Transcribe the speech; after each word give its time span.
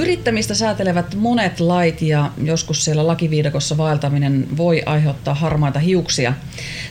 Yrittämistä 0.00 0.54
säätelevät 0.54 1.14
monet 1.14 1.60
lait 1.60 2.02
ja 2.02 2.30
joskus 2.44 2.84
siellä 2.84 3.06
lakiviidakossa 3.06 3.76
vaeltaminen 3.76 4.46
voi 4.56 4.82
aiheuttaa 4.86 5.34
harmaita 5.34 5.78
hiuksia. 5.78 6.32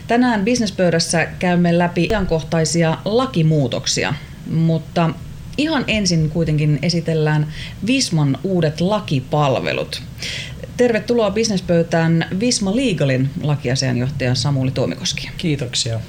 Tänään 0.06 0.44
bisnespöydässä 0.44 1.24
käymme 1.38 1.78
läpi 1.78 2.08
ajankohtaisia 2.10 2.98
lakimuutoksia, 3.04 4.14
mutta 4.50 5.10
ihan 5.58 5.84
ensin 5.86 6.30
kuitenkin 6.30 6.78
esitellään 6.82 7.52
Visman 7.86 8.38
uudet 8.44 8.80
lakipalvelut. 8.80 10.02
Tervetuloa 10.76 11.30
bisnespöytään 11.30 12.26
Visma 12.40 12.76
Legalin 12.76 13.30
lakiasianjohtaja 13.42 14.34
Samuli 14.34 14.70
Tuomikoski. 14.70 15.30
Kiitoksia. 15.36 16.00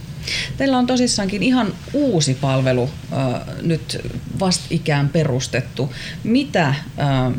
Teillä 0.57 0.77
on 0.77 0.87
tosissaankin 0.87 1.43
ihan 1.43 1.73
uusi 1.93 2.33
palvelu 2.33 2.89
äh, 3.13 3.41
nyt 3.61 3.97
vastikään 4.39 5.09
perustettu. 5.09 5.93
Mitä 6.23 6.67
äh, 6.67 6.75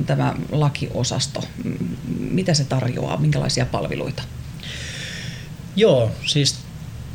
tämä 0.06 0.34
lakiosasto, 0.52 1.44
mitä 2.18 2.54
se 2.54 2.64
tarjoaa, 2.64 3.16
minkälaisia 3.16 3.66
palveluita? 3.66 4.22
Joo, 5.76 6.10
siis 6.26 6.58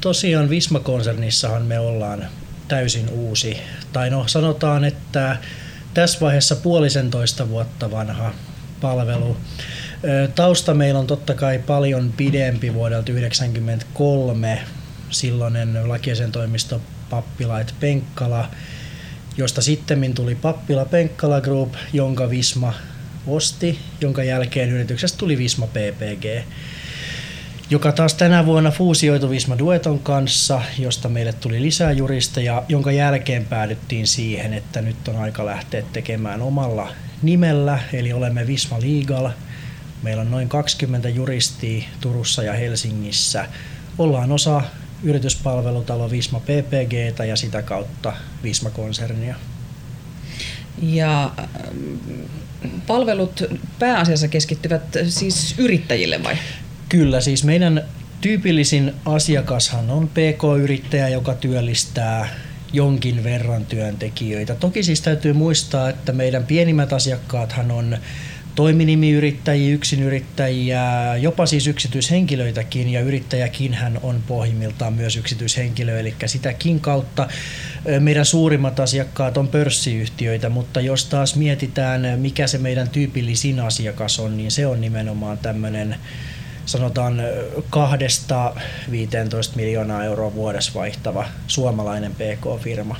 tosiaan 0.01 0.49
Visma-konsernissahan 0.49 1.61
me 1.61 1.79
ollaan 1.79 2.27
täysin 2.67 3.09
uusi. 3.09 3.57
Tai 3.93 4.09
no 4.09 4.27
sanotaan, 4.27 4.85
että 4.85 5.37
tässä 5.93 6.19
vaiheessa 6.19 6.55
puolisentoista 6.55 7.49
vuotta 7.49 7.91
vanha 7.91 8.33
palvelu. 8.81 9.37
Tausta 10.35 10.73
meillä 10.73 10.99
on 10.99 11.07
totta 11.07 11.33
kai 11.33 11.59
paljon 11.59 12.13
pidempi 12.17 12.73
vuodelta 12.73 13.05
1993 13.05 14.61
silloinen 15.09 15.89
lakiesen 15.89 16.31
toimisto 16.31 16.81
Pappilait 17.09 17.73
Penkkala, 17.79 18.49
josta 19.37 19.61
sitten 19.61 20.13
tuli 20.13 20.35
Pappila 20.35 20.85
Penkkala 20.85 21.41
Group, 21.41 21.73
jonka 21.93 22.29
Visma 22.29 22.73
osti, 23.27 23.79
jonka 24.01 24.23
jälkeen 24.23 24.69
yrityksestä 24.69 25.17
tuli 25.17 25.37
Visma 25.37 25.67
PPG, 25.67 26.45
joka 27.69 27.91
taas 27.91 28.13
tänä 28.13 28.45
vuonna 28.45 28.71
fuusioitui 28.71 29.29
Visma 29.29 29.57
Dueton 29.57 29.99
kanssa, 29.99 30.61
josta 30.79 31.09
meille 31.09 31.33
tuli 31.33 31.61
lisää 31.61 31.91
juristeja, 31.91 32.63
jonka 32.69 32.91
jälkeen 32.91 33.45
päädyttiin 33.45 34.07
siihen, 34.07 34.53
että 34.53 34.81
nyt 34.81 35.07
on 35.07 35.15
aika 35.15 35.45
lähteä 35.45 35.83
tekemään 35.93 36.41
omalla 36.41 36.93
nimellä, 37.21 37.79
eli 37.93 38.13
olemme 38.13 38.47
Visma 38.47 38.77
Legal. 38.79 39.29
Meillä 40.03 40.21
on 40.21 40.31
noin 40.31 40.49
20 40.49 41.09
juristia 41.09 41.83
Turussa 42.01 42.43
ja 42.43 42.53
Helsingissä. 42.53 43.47
Ollaan 43.97 44.31
osa 44.31 44.61
yrityspalvelutalo 45.03 46.11
Visma 46.11 46.39
PPG 46.39 47.19
ja 47.27 47.35
sitä 47.35 47.61
kautta 47.61 48.13
Visma-konsernia. 48.43 49.35
Ja 50.81 51.31
äh, 51.39 51.45
palvelut 52.87 53.43
pääasiassa 53.79 54.27
keskittyvät 54.27 54.83
siis 55.07 55.55
yrittäjille 55.57 56.23
vai? 56.23 56.37
Kyllä, 56.89 57.21
siis 57.21 57.43
meidän 57.43 57.83
tyypillisin 58.21 58.93
asiakashan 59.05 59.89
on 59.89 60.07
PK-yrittäjä, 60.07 61.09
joka 61.09 61.33
työllistää 61.33 62.29
jonkin 62.73 63.23
verran 63.23 63.65
työntekijöitä. 63.65 64.55
Toki 64.55 64.83
siis 64.83 65.01
täytyy 65.01 65.33
muistaa, 65.33 65.89
että 65.89 66.11
meidän 66.11 66.45
pienimmät 66.45 66.93
asiakkaathan 66.93 67.71
on 67.71 67.97
toiminimiyrittäjiä, 68.57 69.73
yksinyrittäjiä, 69.73 70.81
jopa 71.15 71.45
siis 71.45 71.67
yksityishenkilöitäkin 71.67 72.89
ja 72.89 73.01
yrittäjäkin 73.01 73.73
hän 73.73 73.99
on 74.03 74.23
pohjimmiltaan 74.27 74.93
myös 74.93 75.17
yksityishenkilö, 75.17 75.99
eli 75.99 76.15
sitäkin 76.25 76.79
kautta 76.79 77.27
meidän 77.99 78.25
suurimmat 78.25 78.79
asiakkaat 78.79 79.37
on 79.37 79.47
pörssiyhtiöitä, 79.47 80.49
mutta 80.49 80.81
jos 80.81 81.05
taas 81.05 81.35
mietitään, 81.35 82.19
mikä 82.19 82.47
se 82.47 82.57
meidän 82.57 82.89
tyypillisin 82.89 83.59
asiakas 83.59 84.19
on, 84.19 84.37
niin 84.37 84.51
se 84.51 84.67
on 84.67 84.81
nimenomaan 84.81 85.37
tämmöinen 85.37 85.95
sanotaan 86.65 87.21
kahdesta 87.69 88.55
15 88.91 89.55
miljoonaa 89.55 90.03
euroa 90.03 90.33
vuodessa 90.33 90.71
vaihtava 90.75 91.25
suomalainen 91.47 92.11
PK-firma. 92.11 92.97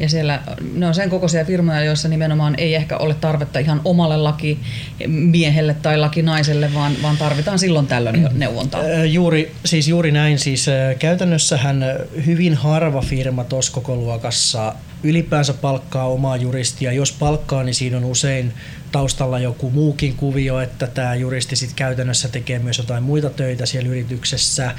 Ja 0.00 0.08
siellä 0.08 0.42
ne 0.74 0.86
on 0.86 0.94
sen 0.94 1.10
kokoisia 1.10 1.44
firmoja, 1.44 1.84
joissa 1.84 2.08
nimenomaan 2.08 2.54
ei 2.58 2.74
ehkä 2.74 2.96
ole 2.96 3.14
tarvetta 3.14 3.58
ihan 3.58 3.80
omalle 3.84 4.16
lakimiehelle 4.16 5.74
tai 5.74 5.98
lakinaiselle, 5.98 6.74
vaan, 6.74 6.92
vaan 7.02 7.16
tarvitaan 7.16 7.58
silloin 7.58 7.86
tällöin 7.86 8.28
neuvontaa. 8.32 8.82
Juuri, 9.04 9.52
siis 9.64 9.88
juuri 9.88 10.12
näin. 10.12 10.38
Siis 10.38 10.66
käytännössähän 10.98 11.84
hyvin 12.26 12.54
harva 12.54 13.00
firma 13.02 13.44
tuossa 13.44 13.72
koko 13.72 13.96
luokassa 13.96 14.74
ylipäänsä 15.02 15.54
palkkaa 15.54 16.08
omaa 16.08 16.36
juristia. 16.36 16.92
Jos 16.92 17.12
palkkaa, 17.12 17.62
niin 17.62 17.74
siinä 17.74 17.96
on 17.96 18.04
usein 18.04 18.52
taustalla 18.92 19.38
joku 19.38 19.70
muukin 19.70 20.14
kuvio, 20.14 20.60
että 20.60 20.86
tämä 20.86 21.14
juristi 21.14 21.56
sitten 21.56 21.76
käytännössä 21.76 22.28
tekee 22.28 22.58
myös 22.58 22.78
jotain 22.78 23.02
muita 23.02 23.30
töitä 23.30 23.66
siellä 23.66 23.88
yrityksessä 23.88 24.74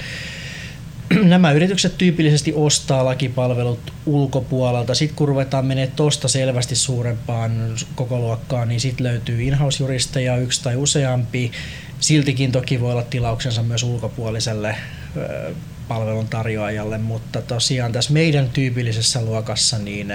nämä 1.24 1.52
yritykset 1.52 1.98
tyypillisesti 1.98 2.54
ostaa 2.56 3.06
lakipalvelut 3.06 3.94
ulkopuolelta. 4.06 4.96
Sitten 4.96 5.16
kun 5.16 5.28
ruvetaan 5.28 5.66
menemään 5.66 5.96
tuosta 5.96 6.28
selvästi 6.28 6.76
suurempaan 6.76 7.76
kokoluokkaan, 7.96 8.68
niin 8.68 8.80
sitten 8.80 9.08
löytyy 9.08 9.44
in-house-juristeja 9.44 10.38
yksi 10.38 10.64
tai 10.64 10.76
useampi. 10.76 11.52
Siltikin 12.00 12.52
toki 12.52 12.82
voi 12.82 12.92
olla 12.92 13.04
tilauksensa 13.04 13.64
myös 13.64 13.84
ulkopuoliselle 13.84 14.76
palvelun 15.88 16.28
tarjoajalle, 16.28 16.98
mutta 16.98 17.42
tosiaan 17.42 17.92
tässä 17.92 18.14
meidän 18.14 18.50
tyypillisessä 18.50 19.22
luokassa 19.22 19.78
niin 19.80 20.08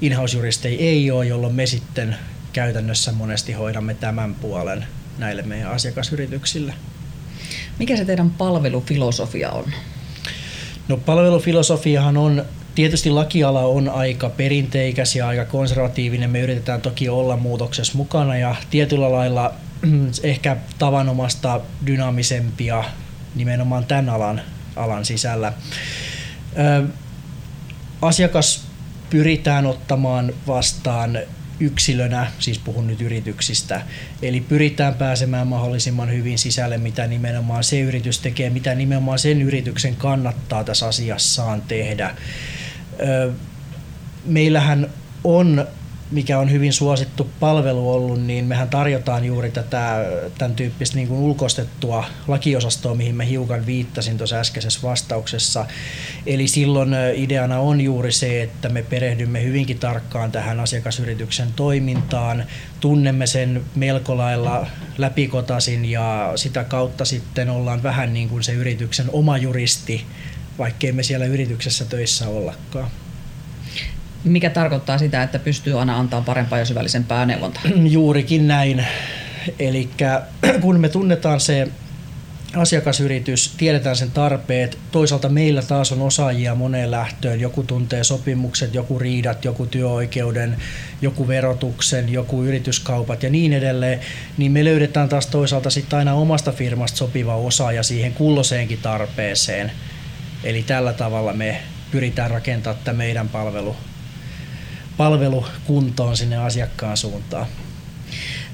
in-house-juristeja 0.00 0.78
ei 0.78 1.10
ole, 1.10 1.26
jolloin 1.26 1.54
me 1.54 1.66
sitten 1.66 2.16
käytännössä 2.52 3.12
monesti 3.12 3.52
hoidamme 3.52 3.94
tämän 3.94 4.34
puolen 4.34 4.86
näille 5.18 5.42
meidän 5.42 5.70
asiakasyrityksille. 5.70 6.74
Mikä 7.78 7.96
se 7.96 8.04
teidän 8.04 8.30
palvelufilosofia 8.30 9.50
on? 9.50 9.64
No 10.88 10.96
palvelufilosofiahan 10.96 12.16
on 12.16 12.44
Tietysti 12.74 13.10
lakiala 13.10 13.60
on 13.60 13.88
aika 13.88 14.30
perinteikäs 14.30 15.16
ja 15.16 15.28
aika 15.28 15.44
konservatiivinen. 15.44 16.30
Me 16.30 16.40
yritetään 16.40 16.80
toki 16.80 17.08
olla 17.08 17.36
muutoksessa 17.36 17.98
mukana 17.98 18.36
ja 18.36 18.54
tietyllä 18.70 19.12
lailla 19.12 19.52
ehkä 20.22 20.56
tavanomasta 20.78 21.60
dynaamisempia 21.86 22.84
nimenomaan 23.34 23.84
tämän 23.84 24.08
alan, 24.08 24.40
alan 24.76 25.04
sisällä. 25.04 25.52
Ö, 26.58 26.86
asiakas 28.02 28.64
pyritään 29.10 29.66
ottamaan 29.66 30.32
vastaan 30.46 31.18
yksilönä, 31.60 32.30
siis 32.38 32.58
puhun 32.58 32.86
nyt 32.86 33.00
yrityksistä, 33.00 33.82
eli 34.22 34.40
pyritään 34.40 34.94
pääsemään 34.94 35.46
mahdollisimman 35.46 36.12
hyvin 36.12 36.38
sisälle, 36.38 36.78
mitä 36.78 37.06
nimenomaan 37.06 37.64
se 37.64 37.80
yritys 37.80 38.18
tekee, 38.18 38.50
mitä 38.50 38.74
nimenomaan 38.74 39.18
sen 39.18 39.42
yrityksen 39.42 39.96
kannattaa 39.96 40.64
tässä 40.64 40.86
asiassaan 40.86 41.62
tehdä. 41.62 42.14
Meillähän 44.24 44.90
on 45.24 45.66
mikä 46.12 46.38
on 46.38 46.50
hyvin 46.50 46.72
suosittu 46.72 47.30
palvelu 47.40 47.92
ollut, 47.92 48.22
niin 48.22 48.44
mehän 48.44 48.68
tarjotaan 48.68 49.24
juuri 49.24 49.50
tätä, 49.50 50.04
tämän 50.38 50.54
tyyppistä 50.54 50.96
niin 50.96 51.08
kuin 51.08 51.20
ulkoistettua 51.20 52.04
lakiosastoa, 52.28 52.94
mihin 52.94 53.14
mä 53.14 53.22
hiukan 53.22 53.66
viittasin 53.66 54.18
tuossa 54.18 54.36
äskeisessä 54.36 54.80
vastauksessa. 54.82 55.66
Eli 56.26 56.48
silloin 56.48 56.90
ideana 57.14 57.58
on 57.58 57.80
juuri 57.80 58.12
se, 58.12 58.42
että 58.42 58.68
me 58.68 58.82
perehdymme 58.82 59.44
hyvinkin 59.44 59.78
tarkkaan 59.78 60.32
tähän 60.32 60.60
asiakasyrityksen 60.60 61.52
toimintaan, 61.56 62.44
tunnemme 62.80 63.26
sen 63.26 63.62
melko 63.74 64.16
lailla 64.16 64.66
läpikotasin 64.98 65.84
ja 65.84 66.32
sitä 66.36 66.64
kautta 66.64 67.04
sitten 67.04 67.50
ollaan 67.50 67.82
vähän 67.82 68.12
niin 68.12 68.28
kuin 68.28 68.42
se 68.42 68.52
yrityksen 68.52 69.06
oma 69.12 69.38
juristi, 69.38 70.04
vaikkei 70.58 70.92
me 70.92 71.02
siellä 71.02 71.26
yrityksessä 71.26 71.84
töissä 71.84 72.28
ollakaan 72.28 72.90
mikä 74.24 74.50
tarkoittaa 74.50 74.98
sitä, 74.98 75.22
että 75.22 75.38
pystyy 75.38 75.78
aina 75.78 75.98
antaa 75.98 76.20
parempaa 76.20 76.58
ja 76.58 76.64
syvällisempää 76.64 77.26
neuvontaa. 77.26 77.62
Juurikin 77.90 78.48
näin. 78.48 78.86
Eli 79.58 79.90
kun 80.62 80.80
me 80.80 80.88
tunnetaan 80.88 81.40
se 81.40 81.68
asiakasyritys, 82.56 83.54
tiedetään 83.56 83.96
sen 83.96 84.10
tarpeet. 84.10 84.78
Toisaalta 84.92 85.28
meillä 85.28 85.62
taas 85.62 85.92
on 85.92 86.02
osaajia 86.02 86.54
moneen 86.54 86.90
lähtöön. 86.90 87.40
Joku 87.40 87.62
tuntee 87.62 88.04
sopimukset, 88.04 88.74
joku 88.74 88.98
riidat, 88.98 89.44
joku 89.44 89.66
työoikeuden, 89.66 90.56
joku 91.02 91.28
verotuksen, 91.28 92.12
joku 92.12 92.42
yrityskaupat 92.42 93.22
ja 93.22 93.30
niin 93.30 93.52
edelleen. 93.52 94.00
Niin 94.36 94.52
me 94.52 94.64
löydetään 94.64 95.08
taas 95.08 95.26
toisaalta 95.26 95.70
sitten 95.70 95.98
aina 95.98 96.14
omasta 96.14 96.52
firmasta 96.52 96.98
sopiva 96.98 97.36
osaaja 97.36 97.82
siihen 97.82 98.12
kulloseenkin 98.12 98.78
tarpeeseen. 98.82 99.72
Eli 100.44 100.62
tällä 100.62 100.92
tavalla 100.92 101.32
me 101.32 101.62
pyritään 101.90 102.30
rakentamaan 102.30 102.84
tämä 102.84 102.98
meidän 102.98 103.28
palvelu 103.28 103.76
palvelu 105.02 105.46
kuntoon 105.66 106.16
sinne 106.16 106.36
asiakkaan 106.36 106.96
suuntaan. 106.96 107.46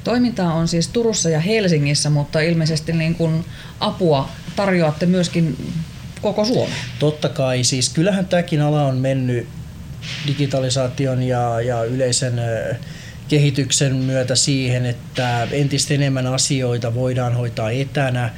Toimintaa 0.04 0.54
on 0.54 0.68
siis 0.68 0.88
Turussa 0.88 1.30
ja 1.30 1.40
Helsingissä, 1.40 2.10
mutta 2.10 2.40
ilmeisesti 2.40 2.92
niin 2.92 3.14
kuin 3.14 3.44
apua 3.80 4.28
tarjoatte 4.56 5.06
myöskin 5.06 5.72
koko 6.22 6.44
Suomeen. 6.44 6.78
Totta 6.98 7.28
kai, 7.28 7.64
siis 7.64 7.88
kyllähän 7.88 8.26
tämäkin 8.26 8.60
ala 8.60 8.86
on 8.86 8.96
mennyt 8.96 9.48
digitalisaation 10.26 11.22
ja, 11.22 11.60
ja 11.60 11.84
yleisen 11.84 12.40
kehityksen 13.28 13.96
myötä 13.96 14.34
siihen, 14.34 14.86
että 14.86 15.48
entistä 15.52 15.94
enemmän 15.94 16.26
asioita 16.26 16.94
voidaan 16.94 17.34
hoitaa 17.34 17.70
etänä. 17.70 18.30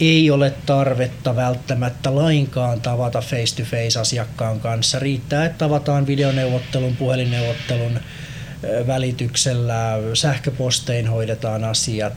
Ei 0.00 0.30
ole 0.30 0.52
tarvetta 0.66 1.36
välttämättä 1.36 2.14
lainkaan 2.14 2.80
tavata 2.80 3.20
face-to-face 3.20 4.00
asiakkaan 4.00 4.60
kanssa. 4.60 4.98
Riittää, 4.98 5.44
että 5.44 5.58
tavataan 5.58 6.06
videoneuvottelun, 6.06 6.96
puhelinneuvottelun, 6.96 8.00
välityksellä, 8.86 9.98
sähköpostein 10.14 11.08
hoidetaan 11.08 11.64
asiat. 11.64 12.12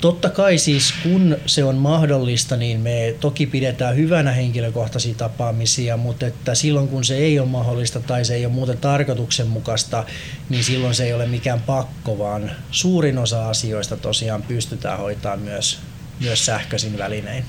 Totta 0.00 0.30
kai 0.30 0.58
siis 0.58 0.94
kun 1.02 1.36
se 1.46 1.64
on 1.64 1.76
mahdollista, 1.76 2.56
niin 2.56 2.80
me 2.80 3.14
toki 3.20 3.46
pidetään 3.46 3.96
hyvänä 3.96 4.32
henkilökohtaisia 4.32 5.14
tapaamisia, 5.14 5.96
mutta 5.96 6.26
että 6.26 6.54
silloin 6.54 6.88
kun 6.88 7.04
se 7.04 7.16
ei 7.16 7.38
ole 7.38 7.48
mahdollista 7.48 8.00
tai 8.00 8.24
se 8.24 8.34
ei 8.34 8.46
ole 8.46 8.54
muuten 8.54 8.78
tarkoituksenmukaista, 8.78 10.04
niin 10.48 10.64
silloin 10.64 10.94
se 10.94 11.04
ei 11.04 11.12
ole 11.12 11.26
mikään 11.26 11.60
pakko, 11.60 12.18
vaan 12.18 12.50
suurin 12.70 13.18
osa 13.18 13.48
asioista 13.48 13.96
tosiaan 13.96 14.42
pystytään 14.42 14.98
hoitamaan 14.98 15.40
myös, 15.40 15.78
myös 16.20 16.46
sähköisin 16.46 16.98
välinein 16.98 17.44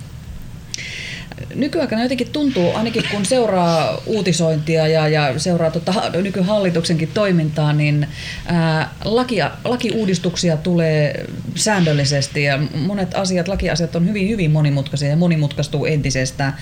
nykyaikana 1.56 2.04
jotenkin 2.04 2.30
tuntuu, 2.30 2.76
ainakin 2.76 3.04
kun 3.12 3.26
seuraa 3.26 4.02
uutisointia 4.06 4.88
ja, 4.88 5.08
ja 5.08 5.40
seuraa 5.40 5.72
tota, 5.72 5.94
nykyhallituksenkin 6.22 7.10
toimintaa, 7.14 7.74
niin 7.74 8.08
ää, 8.46 8.94
lakia, 9.06 9.52
lakiuudistuksia 9.64 10.58
tulee 10.58 11.26
säännöllisesti 11.56 12.44
ja 12.44 12.60
monet 12.76 13.16
asiat, 13.16 13.48
lakiasiat 13.48 13.96
on 13.96 14.08
hyvin, 14.08 14.30
hyvin 14.30 14.52
monimutkaisia 14.52 15.10
ja 15.10 15.16
monimutkaistuu 15.16 15.86
entisestään. 15.86 16.58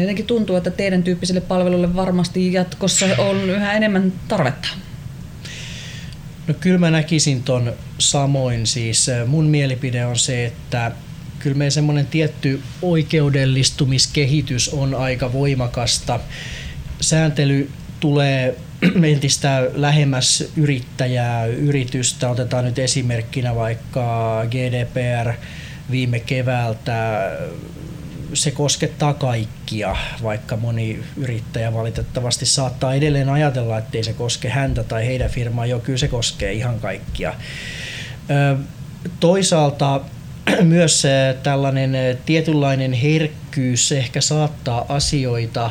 Jotenkin 0.00 0.26
tuntuu, 0.26 0.56
että 0.56 0.70
teidän 0.70 1.02
tyyppiselle 1.02 1.40
palvelulle 1.40 1.96
varmasti 1.96 2.52
jatkossa 2.52 3.06
on 3.18 3.50
yhä 3.50 3.72
enemmän 3.72 4.12
tarvetta. 4.28 4.68
No 6.46 6.54
kyllä 6.60 6.78
mä 6.78 6.90
näkisin 6.90 7.42
ton 7.42 7.72
samoin. 7.98 8.66
Siis 8.66 9.10
mun 9.26 9.44
mielipide 9.44 10.06
on 10.06 10.16
se, 10.16 10.46
että 10.46 10.92
kyllä 11.46 11.58
meidän 11.58 11.72
semmoinen 11.72 12.06
tietty 12.06 12.62
oikeudellistumiskehitys 12.82 14.68
on 14.68 14.94
aika 14.94 15.32
voimakasta. 15.32 16.20
Sääntely 17.00 17.70
tulee 18.00 18.56
entistä 19.12 19.68
lähemmäs 19.74 20.44
yrittäjää, 20.56 21.46
yritystä. 21.46 22.30
Otetaan 22.30 22.64
nyt 22.64 22.78
esimerkkinä 22.78 23.54
vaikka 23.54 24.42
GDPR 24.50 25.32
viime 25.90 26.20
keväältä. 26.20 27.30
Se 28.34 28.50
koskettaa 28.50 29.14
kaikkia, 29.14 29.96
vaikka 30.22 30.56
moni 30.56 31.00
yrittäjä 31.16 31.74
valitettavasti 31.74 32.46
saattaa 32.46 32.94
edelleen 32.94 33.28
ajatella, 33.28 33.78
ettei 33.78 34.04
se 34.04 34.12
koske 34.12 34.48
häntä 34.48 34.84
tai 34.84 35.06
heidän 35.06 35.30
firmaa. 35.30 35.66
Jo 35.66 35.78
kyllä 35.78 35.98
se 35.98 36.08
koskee 36.08 36.52
ihan 36.52 36.80
kaikkia. 36.80 37.34
Toisaalta 39.20 40.00
myös 40.62 41.02
tällainen 41.42 42.18
tietynlainen 42.26 42.92
herkkyys 42.92 43.92
ehkä 43.92 44.20
saattaa 44.20 44.86
asioita 44.88 45.70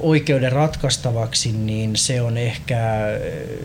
oikeuden 0.00 0.52
ratkaistavaksi, 0.52 1.52
niin 1.52 1.96
se 1.96 2.22
on 2.22 2.36
ehkä, 2.36 2.80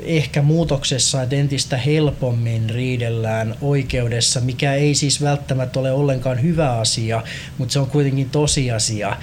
ehkä 0.04 0.42
muutoksessa, 0.42 1.24
että 1.24 1.36
entistä 1.36 1.78
helpommin 1.78 2.70
riidellään 2.70 3.56
oikeudessa, 3.62 4.42
mikä 4.42 4.74
ei 4.74 4.96
siis 4.96 5.22
välttämättä 5.22 5.80
ole 5.80 5.92
ollenkaan 5.92 6.42
hyvä 6.42 6.72
asia, 6.80 7.24
mutta 7.58 7.74
se 7.74 7.80
on 7.80 7.88
kuitenkin 7.88 8.30
tosiasia, 8.30 9.18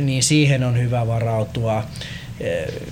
niin 0.00 0.22
siihen 0.22 0.64
on 0.64 0.78
hyvä 0.78 1.06
varautua. 1.06 1.84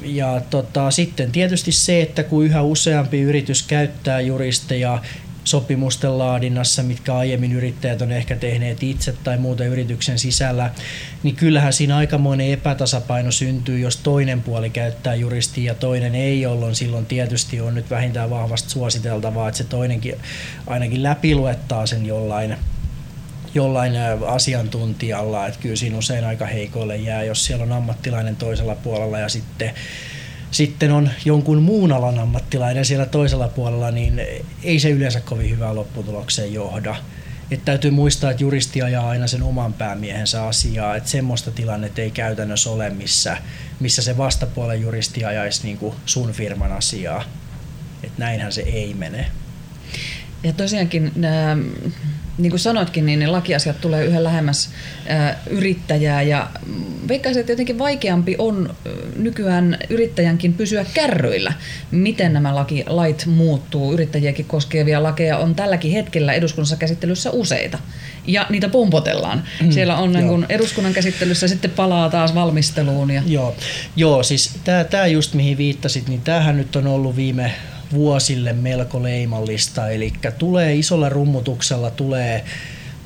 Ja 0.02 0.40
tota, 0.50 0.90
sitten 0.90 1.32
tietysti 1.32 1.72
se, 1.72 2.02
että 2.02 2.22
kun 2.22 2.44
yhä 2.44 2.62
useampi 2.62 3.20
yritys 3.20 3.62
käyttää 3.62 4.20
juristeja, 4.20 5.02
sopimusten 5.46 6.19
laadinnassa, 6.19 6.82
mitkä 6.82 7.16
aiemmin 7.16 7.52
yrittäjät 7.52 8.02
on 8.02 8.12
ehkä 8.12 8.37
tehneet 8.37 8.82
itse 8.82 9.14
tai 9.25 9.38
muuten 9.38 9.66
yrityksen 9.66 10.19
sisällä, 10.19 10.70
niin 11.22 11.37
kyllähän 11.37 11.72
siinä 11.72 11.96
aikamoinen 11.96 12.50
epätasapaino 12.50 13.31
syntyy, 13.31 13.78
jos 13.78 13.96
toinen 13.96 14.43
puoli 14.43 14.70
käyttää 14.70 15.14
juristia 15.14 15.72
ja 15.72 15.75
toinen 15.75 16.14
ei, 16.14 16.40
jolloin 16.40 16.75
silloin 16.75 17.06
tietysti 17.06 17.60
on 17.60 17.75
nyt 17.75 17.90
vähintään 17.90 18.31
vahvasti 18.31 18.70
suositeltavaa, 18.70 19.48
että 19.48 19.58
se 19.58 19.64
toinenkin 19.64 20.14
ainakin 20.66 21.02
läpiluettaa 21.02 21.87
sen 21.87 22.06
jollain 22.06 22.56
jollain 23.54 23.93
asiantuntijalla, 24.26 25.46
että 25.46 25.60
kyllä 25.60 25.76
siinä 25.76 25.98
usein 25.98 26.25
aika 26.25 26.46
heikoille 26.46 26.96
jää, 26.96 27.25
jos 27.25 27.44
siellä 27.44 27.62
on 27.62 27.72
ammattilainen 27.72 28.37
toisella 28.37 28.75
puolella 28.75 29.19
ja 29.19 29.28
sitten 29.28 29.75
sitten 30.56 30.93
on 30.93 31.11
jonkun 31.25 31.62
muun 31.62 31.93
alan 31.93 32.19
ammattilainen 32.19 32.85
siellä 32.85 33.06
toisella 33.06 33.49
puolella, 33.49 33.91
niin 33.91 34.23
ei 34.62 34.81
se 34.81 34.91
yleensä 34.91 35.20
kovin 35.20 35.50
hyvää 35.50 35.75
lopputulokseen 35.75 36.55
johda. 36.55 36.97
Et 37.50 37.64
täytyy 37.64 37.91
muistaa, 37.91 38.31
että 38.31 38.43
juristi 38.43 38.82
ajaa 38.82 39.08
aina 39.08 39.26
sen 39.26 39.43
oman 39.43 39.73
päämiehensä 39.73 40.47
asiaa, 40.47 40.97
että 40.97 41.08
semmoista 41.08 41.50
tilannetta 41.50 42.00
ei 42.00 42.11
käytännössä 42.11 42.70
ole, 42.70 42.91
missä, 42.91 43.37
missä 43.81 44.03
se 44.03 44.17
vastapuolen 44.17 44.81
juristi 44.81 45.25
ajaisi 45.25 45.62
niin 45.62 45.79
kuin 45.79 45.94
sun 46.06 46.32
firman 46.32 46.73
asiaa. 46.73 47.25
Et 48.03 48.19
näinhän 48.19 48.53
se 48.53 48.61
ei 48.61 48.94
mene. 48.94 49.26
Ja 50.43 50.53
tosiaankin 50.53 51.12
nämä 51.17 51.56
niin 52.38 52.50
kuin 52.50 52.60
sanoitkin, 52.60 53.06
niin 53.06 53.18
ne 53.18 53.26
lakiasiat 53.26 53.80
tulee 53.80 54.04
yhä 54.04 54.24
lähemmäs 54.24 54.70
yrittäjää 55.50 56.22
ja 56.22 56.50
veikkaisin, 57.08 57.40
että 57.40 57.52
jotenkin 57.52 57.78
vaikeampi 57.78 58.34
on 58.38 58.74
nykyään 59.16 59.78
yrittäjänkin 59.90 60.54
pysyä 60.54 60.86
kärryillä, 60.94 61.52
miten 61.90 62.32
nämä 62.32 62.54
laki, 62.54 62.84
lait 62.86 63.26
muuttuu. 63.26 63.92
Yrittäjiäkin 63.92 64.44
koskevia 64.44 65.02
lakeja 65.02 65.38
on 65.38 65.54
tälläkin 65.54 65.92
hetkellä 65.92 66.32
eduskunnassa 66.32 66.76
käsittelyssä 66.76 67.30
useita 67.30 67.78
ja 68.26 68.46
niitä 68.50 68.68
pompotellaan. 68.68 69.42
Mm, 69.62 69.70
Siellä 69.70 69.96
on 69.96 70.12
niin 70.12 70.28
kun 70.28 70.46
eduskunnan 70.48 70.92
käsittelyssä 70.92 71.48
sitten 71.48 71.70
palaa 71.70 72.10
taas 72.10 72.34
valmisteluun. 72.34 73.10
Ja... 73.10 73.22
Joo. 73.26 73.56
Joo, 73.96 74.22
siis 74.22 74.58
tämä 74.90 75.06
just 75.06 75.34
mihin 75.34 75.58
viittasit, 75.58 76.08
niin 76.08 76.20
tämähän 76.20 76.56
nyt 76.56 76.76
on 76.76 76.86
ollut 76.86 77.16
viime 77.16 77.52
vuosille 77.92 78.52
melko 78.52 79.02
leimallista, 79.02 79.90
eli 79.90 80.12
tulee 80.38 80.74
isolla 80.74 81.08
rummutuksella, 81.08 81.90
tulee 81.90 82.44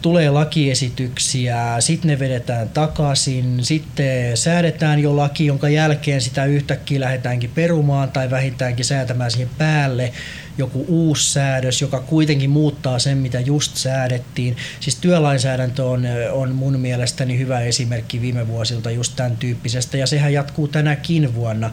tulee 0.03 0.31
lakiesityksiä, 0.31 1.77
sitten 1.81 2.09
ne 2.09 2.19
vedetään 2.19 2.69
takaisin, 2.69 3.65
sitten 3.65 4.37
säädetään 4.37 4.99
jo 4.99 5.17
laki, 5.17 5.47
jonka 5.47 5.69
jälkeen 5.69 6.21
sitä 6.21 6.45
yhtäkkiä 6.45 7.01
lähdetäänkin 7.01 7.51
perumaan 7.55 8.11
tai 8.11 8.31
vähintäänkin 8.31 8.85
säätämään 8.85 9.31
siihen 9.31 9.51
päälle 9.59 10.13
joku 10.59 10.85
uusi 10.89 11.33
säädös, 11.33 11.81
joka 11.81 12.01
kuitenkin 12.01 12.51
muuttaa 12.51 12.99
sen, 12.99 13.19
mitä 13.19 13.41
just 13.41 13.77
säädettiin. 13.77 14.57
Siis 14.81 14.97
työlainsäädäntö 14.97 15.85
on, 15.85 16.07
on 16.33 16.55
mun 16.55 16.81
mielestäni 16.81 17.39
hyvä 17.39 17.61
esimerkki 17.61 18.21
viime 18.21 18.49
vuosilta 18.49 18.91
just 18.91 19.17
tämän 19.17 19.37
tyyppisestä, 19.37 19.97
ja 19.97 20.07
sehän 20.07 20.33
jatkuu 20.33 20.69
tänäkin 20.69 21.35
vuonna. 21.35 21.71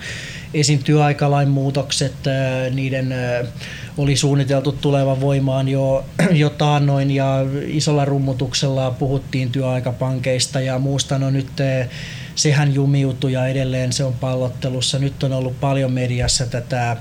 Esim. 0.53 0.83
työaikalain 0.83 1.49
muutokset, 1.49 2.13
niiden 2.73 3.13
oli 3.97 4.15
suunniteltu 4.15 4.71
tulevan 4.71 5.21
voimaan 5.21 5.69
jo, 5.69 6.05
jo 6.31 6.49
taannoin, 6.49 7.11
ja 7.11 7.45
isolla 7.67 8.05
rummutuksella 8.05 8.91
puhuttiin 8.91 9.51
työaikapankeista 9.51 10.61
ja 10.61 10.79
muusta. 10.79 11.19
No 11.19 11.29
nyt 11.29 11.47
sehän 12.35 12.73
jumiutui 12.73 13.33
ja 13.33 13.47
edelleen 13.47 13.93
se 13.93 14.03
on 14.03 14.13
pallottelussa. 14.13 14.99
Nyt 14.99 15.23
on 15.23 15.33
ollut 15.33 15.59
paljon 15.59 15.91
mediassa 15.91 16.45
tätä 16.45 16.97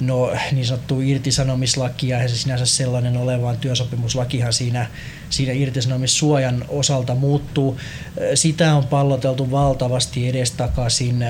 no, 0.00 0.32
niin 0.52 0.66
sanottu 0.66 1.00
irtisanomislaki 1.00 2.08
ja 2.08 2.28
se 2.28 2.36
sinänsä 2.36 2.66
sellainen 2.66 3.16
ole, 3.16 3.42
vaan 3.42 3.56
työsopimuslakihan 3.56 4.52
siinä, 4.52 4.86
siinä 5.30 5.52
irtisanomissuojan 5.52 6.64
osalta 6.68 7.14
muuttuu. 7.14 7.78
Sitä 8.34 8.74
on 8.74 8.84
palloteltu 8.84 9.50
valtavasti 9.50 10.28
edestakaisin 10.28 11.24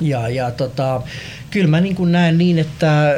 ja, 0.00 0.28
ja 0.28 0.50
tota, 0.50 1.02
kyllä 1.50 1.68
mä 1.68 1.80
niin 1.80 2.12
näen 2.12 2.38
niin, 2.38 2.58
että 2.58 3.14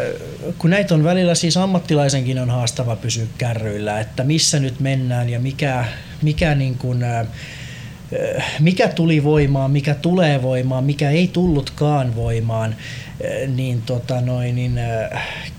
kun 0.58 0.70
näitä 0.70 0.94
on 0.94 1.04
välillä 1.04 1.34
siis 1.34 1.56
ammattilaisenkin 1.56 2.38
on 2.38 2.50
haastava 2.50 2.96
pysyä 2.96 3.26
kärryillä, 3.38 4.00
että 4.00 4.24
missä 4.24 4.60
nyt 4.60 4.80
mennään 4.80 5.28
ja 5.28 5.40
mikä, 5.40 5.84
mikä 6.22 6.54
niin 6.54 6.78
kuin, 6.78 7.04
mikä 8.60 8.88
tuli 8.88 9.24
voimaan, 9.24 9.70
mikä 9.70 9.94
tulee 9.94 10.42
voimaan, 10.42 10.84
mikä 10.84 11.10
ei 11.10 11.28
tullutkaan 11.28 12.16
voimaan, 12.16 12.76
niin, 13.54 13.82
tota 13.82 14.20
noin, 14.20 14.54
niin 14.54 14.80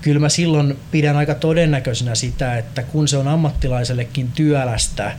kyllä 0.02 0.20
mä 0.20 0.30
silloin 0.30 0.78
pidän 0.92 1.18
aika 1.18 1.36
todennäköisenä 1.36 2.16
sitä, 2.16 2.58
että 2.58 2.84
kun 2.84 3.08
se 3.08 3.18
on 3.18 3.28
ammattilaisellekin 3.28 4.32
työlästä, 4.32 5.12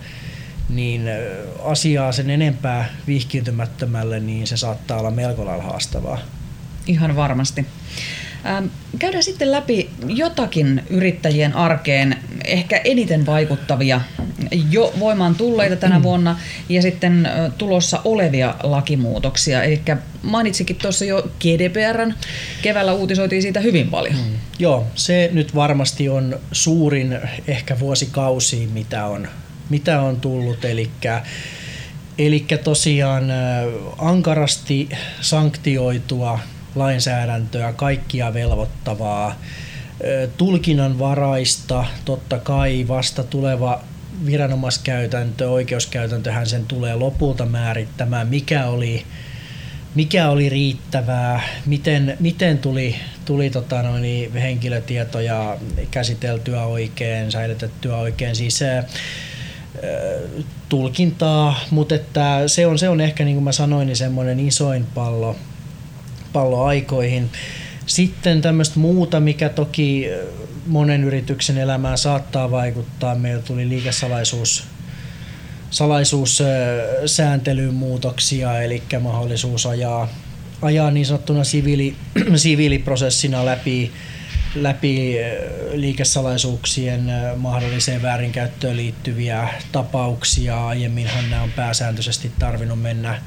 niin 0.74 1.02
asiaa 1.64 2.12
sen 2.12 2.30
enempää 2.30 2.88
vihkiintymättömälle, 3.06 4.20
niin 4.20 4.46
se 4.46 4.56
saattaa 4.56 4.98
olla 4.98 5.10
melko 5.10 5.46
lailla 5.46 5.64
haastavaa. 5.64 6.18
Ihan 6.86 7.16
varmasti. 7.16 7.66
Käydään 8.98 9.22
sitten 9.22 9.52
läpi 9.52 9.90
jotakin 10.06 10.82
yrittäjien 10.90 11.56
arkeen 11.56 12.16
ehkä 12.44 12.80
eniten 12.84 13.26
vaikuttavia 13.26 14.00
jo 14.70 14.94
voimaan 14.98 15.34
tulleita 15.34 15.76
tänä 15.76 15.98
mm. 15.98 16.02
vuonna 16.02 16.38
ja 16.68 16.82
sitten 16.82 17.28
tulossa 17.58 18.00
olevia 18.04 18.54
lakimuutoksia. 18.62 19.62
Eli 19.62 19.80
mainitsikin 20.22 20.76
tuossa 20.76 21.04
jo 21.04 21.30
GDPRn, 21.40 22.14
keväällä 22.62 22.92
uutisoitiin 22.92 23.42
siitä 23.42 23.60
hyvin 23.60 23.88
paljon. 23.88 24.14
Mm. 24.16 24.32
Joo, 24.58 24.86
se 24.94 25.30
nyt 25.32 25.54
varmasti 25.54 26.08
on 26.08 26.38
suurin 26.52 27.18
ehkä 27.48 27.78
vuosikausi, 27.78 28.68
mitä 28.72 29.06
on, 29.06 29.28
mitä 29.70 30.00
on 30.00 30.20
tullut. 30.20 30.64
Eli 30.64 30.90
Eli 32.18 32.46
tosiaan 32.64 33.24
ankarasti 33.98 34.88
sanktioitua 35.20 36.38
lainsäädäntöä, 36.74 37.72
kaikkia 37.72 38.34
velvoittavaa, 38.34 39.40
tulkinnanvaraista, 40.36 41.84
totta 42.04 42.38
kai 42.38 42.84
vasta 42.88 43.24
tuleva 43.24 43.80
viranomaiskäytäntö, 44.26 45.50
oikeuskäytäntöhän 45.50 46.46
sen 46.46 46.66
tulee 46.66 46.94
lopulta 46.94 47.46
määrittämään, 47.46 48.28
mikä 48.28 48.66
oli, 48.66 49.04
mikä 49.94 50.28
oli 50.28 50.48
riittävää, 50.48 51.40
miten, 51.66 52.16
miten 52.20 52.58
tuli, 52.58 52.96
tuli 53.24 53.50
tota 53.50 53.82
noin, 53.82 54.32
henkilötietoja 54.32 55.56
käsiteltyä 55.90 56.64
oikein, 56.64 57.32
säilytettyä 57.32 57.96
oikein. 57.96 58.36
Siis 58.36 58.60
tulkintaa, 60.68 61.60
mutta 61.70 61.94
että 61.94 62.42
se, 62.46 62.66
on, 62.66 62.78
se 62.78 62.88
on 62.88 63.00
ehkä 63.00 63.24
niin 63.24 63.36
kuin 63.36 63.44
mä 63.44 63.52
sanoin, 63.52 63.86
niin 63.86 63.96
semmoinen 63.96 64.40
isoin 64.40 64.86
pallo, 64.94 65.36
pallo 66.32 66.64
aikoihin. 66.64 67.30
Sitten 67.86 68.42
tämmöistä 68.42 68.78
muuta, 68.78 69.20
mikä 69.20 69.48
toki 69.48 70.06
monen 70.66 71.04
yrityksen 71.04 71.58
elämään 71.58 71.98
saattaa 71.98 72.50
vaikuttaa. 72.50 73.14
Meillä 73.14 73.42
tuli 73.42 73.68
liikesalaisuus 73.68 74.64
salaisuussääntelyyn 75.70 77.74
muutoksia, 77.74 78.62
eli 78.62 78.82
mahdollisuus 79.00 79.66
ajaa, 79.66 80.08
ajaa 80.62 80.90
niin 80.90 81.06
sanottuna 81.06 81.44
siviili, 81.44 81.96
siviiliprosessina 82.36 83.46
läpi, 83.46 83.92
läpi 84.54 85.16
liikesalaisuuksien 85.72 87.12
mahdolliseen 87.36 88.02
väärinkäyttöön 88.02 88.76
liittyviä 88.76 89.48
tapauksia. 89.72 90.66
Aiemminhan 90.66 91.30
nämä 91.30 91.42
on 91.42 91.52
pääsääntöisesti 91.52 92.32
tarvinnut 92.38 92.82
mennä 92.82 93.22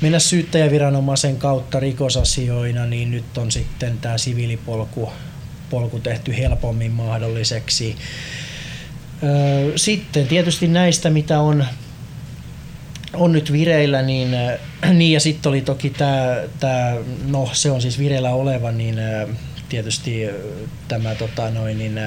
mennä 0.00 0.18
syyttäjäviranomaisen 0.18 1.36
kautta 1.36 1.80
rikosasioina, 1.80 2.86
niin 2.86 3.10
nyt 3.10 3.38
on 3.38 3.52
sitten 3.52 3.98
tämä 3.98 4.18
siviilipolku 4.18 5.12
polku 5.70 5.98
tehty 5.98 6.36
helpommin 6.36 6.92
mahdolliseksi. 6.92 7.96
Sitten 9.76 10.26
tietysti 10.26 10.68
näistä, 10.68 11.10
mitä 11.10 11.40
on, 11.40 11.66
on 13.14 13.32
nyt 13.32 13.52
vireillä, 13.52 14.02
niin, 14.02 14.28
niin 14.98 15.12
ja 15.12 15.20
sitten 15.20 15.50
oli 15.50 15.60
toki 15.60 15.90
tämä, 15.90 16.36
tämä, 16.60 16.96
no 17.26 17.50
se 17.52 17.70
on 17.70 17.82
siis 17.82 17.98
vireillä 17.98 18.30
oleva, 18.30 18.72
niin 18.72 18.98
tietysti 19.68 20.22
tämä 20.88 21.14
tota 21.14 21.50
noin, 21.50 21.78
niin, 21.78 22.00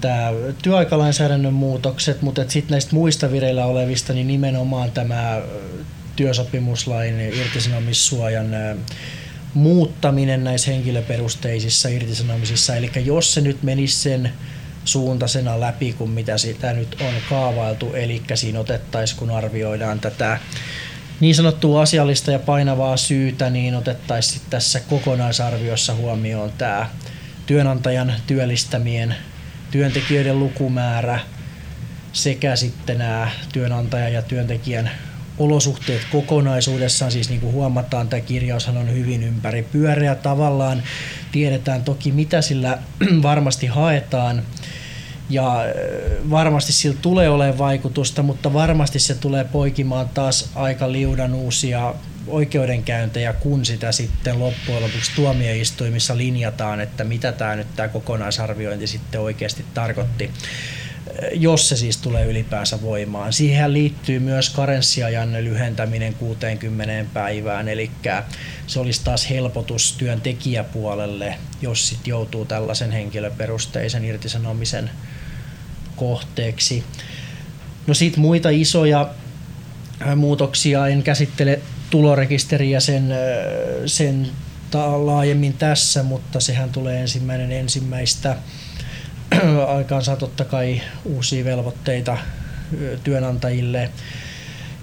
tämä 0.00 0.32
työaikalainsäädännön 0.62 1.52
muutokset, 1.52 2.22
mutta 2.22 2.44
sitten 2.48 2.70
näistä 2.70 2.94
muista 2.94 3.32
vireillä 3.32 3.66
olevista, 3.66 4.12
niin 4.12 4.26
nimenomaan 4.26 4.90
tämä 4.90 5.42
työsopimuslain 6.16 7.20
irtisanomissuojan 7.20 8.46
muuttaminen 9.54 10.44
näissä 10.44 10.70
henkilöperusteisissa 10.70 11.88
irtisanomisissa. 11.88 12.76
Eli 12.76 12.90
jos 13.04 13.34
se 13.34 13.40
nyt 13.40 13.62
menisi 13.62 13.96
sen 13.96 14.32
suuntaisena 14.84 15.60
läpi 15.60 15.92
kuin 15.92 16.10
mitä 16.10 16.38
sitä 16.38 16.72
nyt 16.72 16.96
on 17.00 17.14
kaavailtu, 17.28 17.94
eli 17.94 18.22
siinä 18.34 18.60
otettaisiin, 18.60 19.18
kun 19.18 19.30
arvioidaan 19.30 20.00
tätä 20.00 20.38
niin 21.22 21.34
sanottua 21.34 21.82
asiallista 21.82 22.30
ja 22.30 22.38
painavaa 22.38 22.96
syytä, 22.96 23.50
niin 23.50 23.74
otettaisiin 23.74 24.42
tässä 24.50 24.80
kokonaisarviossa 24.80 25.94
huomioon 25.94 26.52
tämä 26.58 26.90
työnantajan 27.46 28.14
työllistämien 28.26 29.14
työntekijöiden 29.70 30.38
lukumäärä 30.38 31.20
sekä 32.12 32.56
sitten 32.56 32.98
nämä 32.98 33.30
työnantajan 33.52 34.12
ja 34.12 34.22
työntekijän 34.22 34.90
olosuhteet 35.38 36.06
kokonaisuudessaan, 36.12 37.12
siis 37.12 37.28
niin 37.28 37.40
kuin 37.40 37.52
huomataan, 37.52 38.08
tämä 38.08 38.20
kirjaushan 38.20 38.76
on 38.76 38.92
hyvin 38.92 39.22
ympäri 39.22 39.62
pyöreä 39.62 40.14
tavallaan. 40.14 40.82
Tiedetään 41.32 41.84
toki, 41.84 42.12
mitä 42.12 42.42
sillä 42.42 42.78
varmasti 43.22 43.66
haetaan, 43.66 44.42
ja 45.32 45.60
äh, 45.60 45.70
varmasti 46.30 46.72
sillä 46.72 46.96
tulee 47.02 47.28
olemaan 47.28 47.58
vaikutusta, 47.58 48.22
mutta 48.22 48.52
varmasti 48.52 48.98
se 48.98 49.14
tulee 49.14 49.44
poikimaan 49.44 50.08
taas 50.08 50.50
aika 50.54 50.92
liudan 50.92 51.34
uusia 51.34 51.94
oikeudenkäyntejä, 52.26 53.32
kun 53.32 53.64
sitä 53.64 53.92
sitten 53.92 54.38
loppujen 54.38 54.82
lopuksi 54.82 55.12
tuomioistuimissa 55.16 56.16
linjataan, 56.16 56.80
että 56.80 57.04
mitä 57.04 57.32
tämä 57.32 57.56
nyt 57.56 57.66
tämä 57.76 57.88
kokonaisarviointi 57.88 58.86
sitten 58.86 59.20
oikeasti 59.20 59.64
tarkoitti 59.74 60.30
jos 61.32 61.68
se 61.68 61.76
siis 61.76 61.96
tulee 61.96 62.26
ylipäänsä 62.26 62.82
voimaan. 62.82 63.32
Siihen 63.32 63.72
liittyy 63.72 64.18
myös 64.18 64.50
karenssiajan 64.50 65.44
lyhentäminen 65.44 66.14
60 66.14 67.10
päivään, 67.14 67.68
eli 67.68 67.90
se 68.66 68.80
olisi 68.80 69.04
taas 69.04 69.30
helpotus 69.30 69.94
työntekijäpuolelle, 69.98 71.38
jos 71.62 71.88
sit 71.88 72.06
joutuu 72.06 72.44
tällaisen 72.44 72.90
henkilöperusteisen 72.90 74.04
irtisanomisen 74.04 74.90
kohteeksi. 76.02 76.84
No 77.86 77.94
sitten 77.94 78.20
muita 78.20 78.50
isoja 78.50 79.10
muutoksia, 80.16 80.86
en 80.86 81.02
käsittele 81.02 81.60
tulorekisteriä 81.90 82.80
sen, 82.80 83.14
sen 83.86 84.28
laajemmin 84.96 85.52
tässä, 85.52 86.02
mutta 86.02 86.40
sehän 86.40 86.70
tulee 86.70 87.00
ensimmäinen 87.00 87.52
ensimmäistä 87.52 88.36
aikaan 89.68 90.04
saa 90.04 90.16
totta 90.16 90.44
kai 90.44 90.80
uusia 91.04 91.44
velvoitteita 91.44 92.18
työnantajille. 93.04 93.90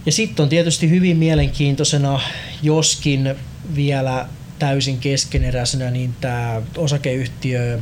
Ja 0.06 0.12
sitten 0.12 0.44
on 0.44 0.50
tietysti 0.50 0.90
hyvin 0.90 1.18
mielenkiintoisena, 1.18 2.22
joskin 2.64 3.36
vielä 3.76 4.28
täysin 4.60 4.98
keskeneräisenä, 4.98 5.92
niin 5.92 6.16
tämä 6.22 6.62
osakeyhtiö 6.78 7.80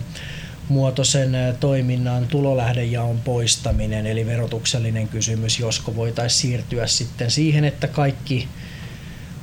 muotoisen 0.69 1.37
toiminnan 1.59 2.27
tulolähdejaon 2.27 3.19
poistaminen, 3.19 4.05
eli 4.05 4.25
verotuksellinen 4.25 5.07
kysymys, 5.07 5.59
josko 5.59 5.95
voitaisiin 5.95 6.41
siirtyä 6.41 6.87
sitten 6.87 7.31
siihen, 7.31 7.65
että 7.65 7.87
kaikki 7.87 8.47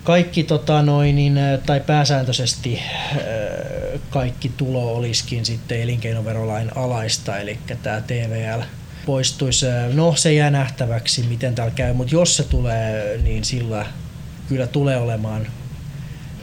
kaikki 0.04 0.44
tota 0.44 0.82
noin, 0.82 1.16
niin, 1.16 1.38
tai 1.66 1.80
pääsääntöisesti 1.80 2.82
kaikki 4.10 4.48
tulo 4.48 4.94
olisikin 4.94 5.44
sitten 5.44 5.80
elinkeinoverolain 5.80 6.76
alaista, 6.76 7.38
eli 7.38 7.58
tämä 7.82 8.00
TVL 8.00 8.60
poistuisi. 9.06 9.66
No 9.92 10.14
se 10.16 10.32
jää 10.32 10.50
nähtäväksi, 10.50 11.22
miten 11.22 11.54
täällä 11.54 11.74
käy, 11.74 11.92
mutta 11.92 12.14
jos 12.14 12.36
se 12.36 12.42
tulee, 12.42 13.18
niin 13.22 13.44
sillä 13.44 13.86
kyllä 14.48 14.66
tulee 14.66 14.96
olemaan 14.96 15.46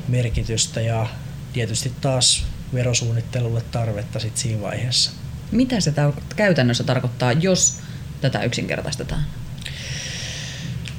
merkitystä 0.07 0.81
ja 0.81 1.07
tietysti 1.53 1.91
taas 2.01 2.45
verosuunnittelulle 2.73 3.61
tarvetta 3.71 4.19
sit 4.19 4.37
siinä 4.37 4.61
vaiheessa. 4.61 5.11
Mitä 5.51 5.79
se 5.79 5.93
käytännössä 6.35 6.83
tarkoittaa, 6.83 7.31
jos 7.31 7.79
tätä 8.21 8.43
yksinkertaistetaan? 8.43 9.23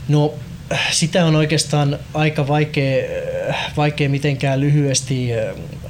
No 0.09 0.35
sitä 0.91 1.25
on 1.27 1.37
oikeastaan 1.37 1.99
aika 2.15 2.49
vaikea, 2.49 3.05
vaikea 3.77 4.09
mitenkään 4.09 4.61
lyhyesti 4.61 5.29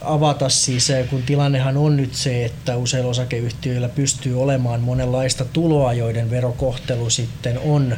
avata 0.01 0.49
siis, 0.49 0.93
kun 1.11 1.23
tilannehan 1.23 1.77
on 1.77 1.97
nyt 1.97 2.15
se, 2.15 2.45
että 2.45 2.77
useilla 2.77 3.11
osakeyhtiöillä 3.11 3.89
pystyy 3.89 4.43
olemaan 4.43 4.81
monenlaista 4.81 5.45
tuloa, 5.45 5.93
joiden 5.93 6.31
verokohtelu 6.31 7.11
sitten 7.11 7.59
on 7.59 7.97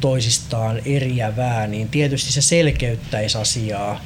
toisistaan 0.00 0.80
eriävää, 0.84 1.66
niin 1.66 1.88
tietysti 1.88 2.32
se 2.32 2.42
selkeyttäisi 2.42 3.38
asiaa 3.38 4.00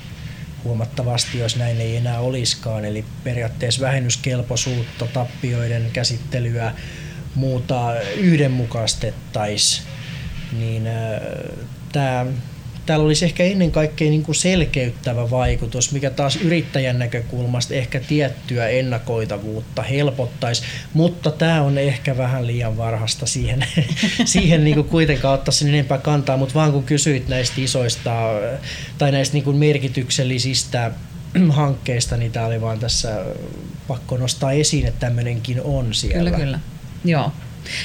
huomattavasti, 0.64 1.38
jos 1.38 1.56
näin 1.56 1.80
ei 1.80 1.96
enää 1.96 2.20
olisikaan. 2.20 2.84
Eli 2.84 3.04
periaatteessa 3.24 3.80
vähennyskelpoisuutta, 3.80 5.06
tappioiden 5.06 5.90
käsittelyä, 5.92 6.72
muuta 7.34 8.00
yhdenmukaistettaisiin, 8.16 9.86
niin 10.52 10.88
tämä 11.92 12.26
täällä 12.88 13.04
olisi 13.04 13.25
ehkä 13.25 13.45
ennen 13.45 13.71
kaikkea 13.71 14.11
niin 14.11 14.23
kuin 14.23 14.35
selkeyttävä 14.35 15.30
vaikutus, 15.30 15.92
mikä 15.92 16.11
taas 16.11 16.37
yrittäjän 16.37 16.99
näkökulmasta 16.99 17.75
ehkä 17.75 18.00
tiettyä 18.00 18.68
ennakoitavuutta 18.68 19.83
helpottaisi, 19.83 20.62
mutta 20.95 21.30
tämä 21.30 21.62
on 21.62 21.78
ehkä 21.78 22.16
vähän 22.16 22.47
liian 22.47 22.76
varhasta 22.76 23.26
siihen, 23.26 23.64
siihen 24.25 24.64
niin 24.64 24.75
kuin 24.75 24.88
kuitenkaan 24.88 25.35
ottaa 25.35 25.52
sen 25.52 25.68
enempää 25.68 25.99
kantaa, 25.99 26.37
mutta 26.37 26.54
vaan 26.54 26.73
kun 26.73 26.85
kysyit 26.85 27.28
näistä 27.28 27.54
isoista 27.59 28.12
tai 28.99 29.12
näistä 29.12 29.35
niin 29.35 29.45
kuin 29.45 29.57
merkityksellisistä 29.57 30.90
hankkeista, 31.49 32.16
niin 32.16 32.33
tämä 32.33 32.47
oli 32.47 32.61
vaan 32.61 32.78
tässä 32.78 33.25
pakko 33.88 34.16
nostaa 34.16 34.52
esiin, 34.52 34.87
että 34.87 35.00
tämmöinenkin 35.00 35.61
on 35.62 35.95
siellä. 35.95 36.30
Kyllä, 36.30 36.45
kyllä. 36.45 36.61
Joo. 37.04 37.33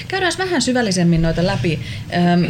Käydään 0.07 0.33
vähän 0.37 0.61
syvällisemmin 0.61 1.21
noita 1.21 1.47
läpi. 1.47 1.79
Öm, 2.33 2.45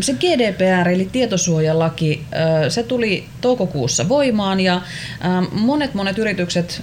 se 0.00 0.12
GDPR 0.12 0.88
eli 0.88 1.08
tietosuojalaki, 1.12 2.24
se 2.68 2.82
tuli 2.82 3.24
toukokuussa 3.40 4.08
voimaan 4.08 4.60
ja 4.60 4.82
monet 5.52 5.94
monet 5.94 6.18
yritykset 6.18 6.82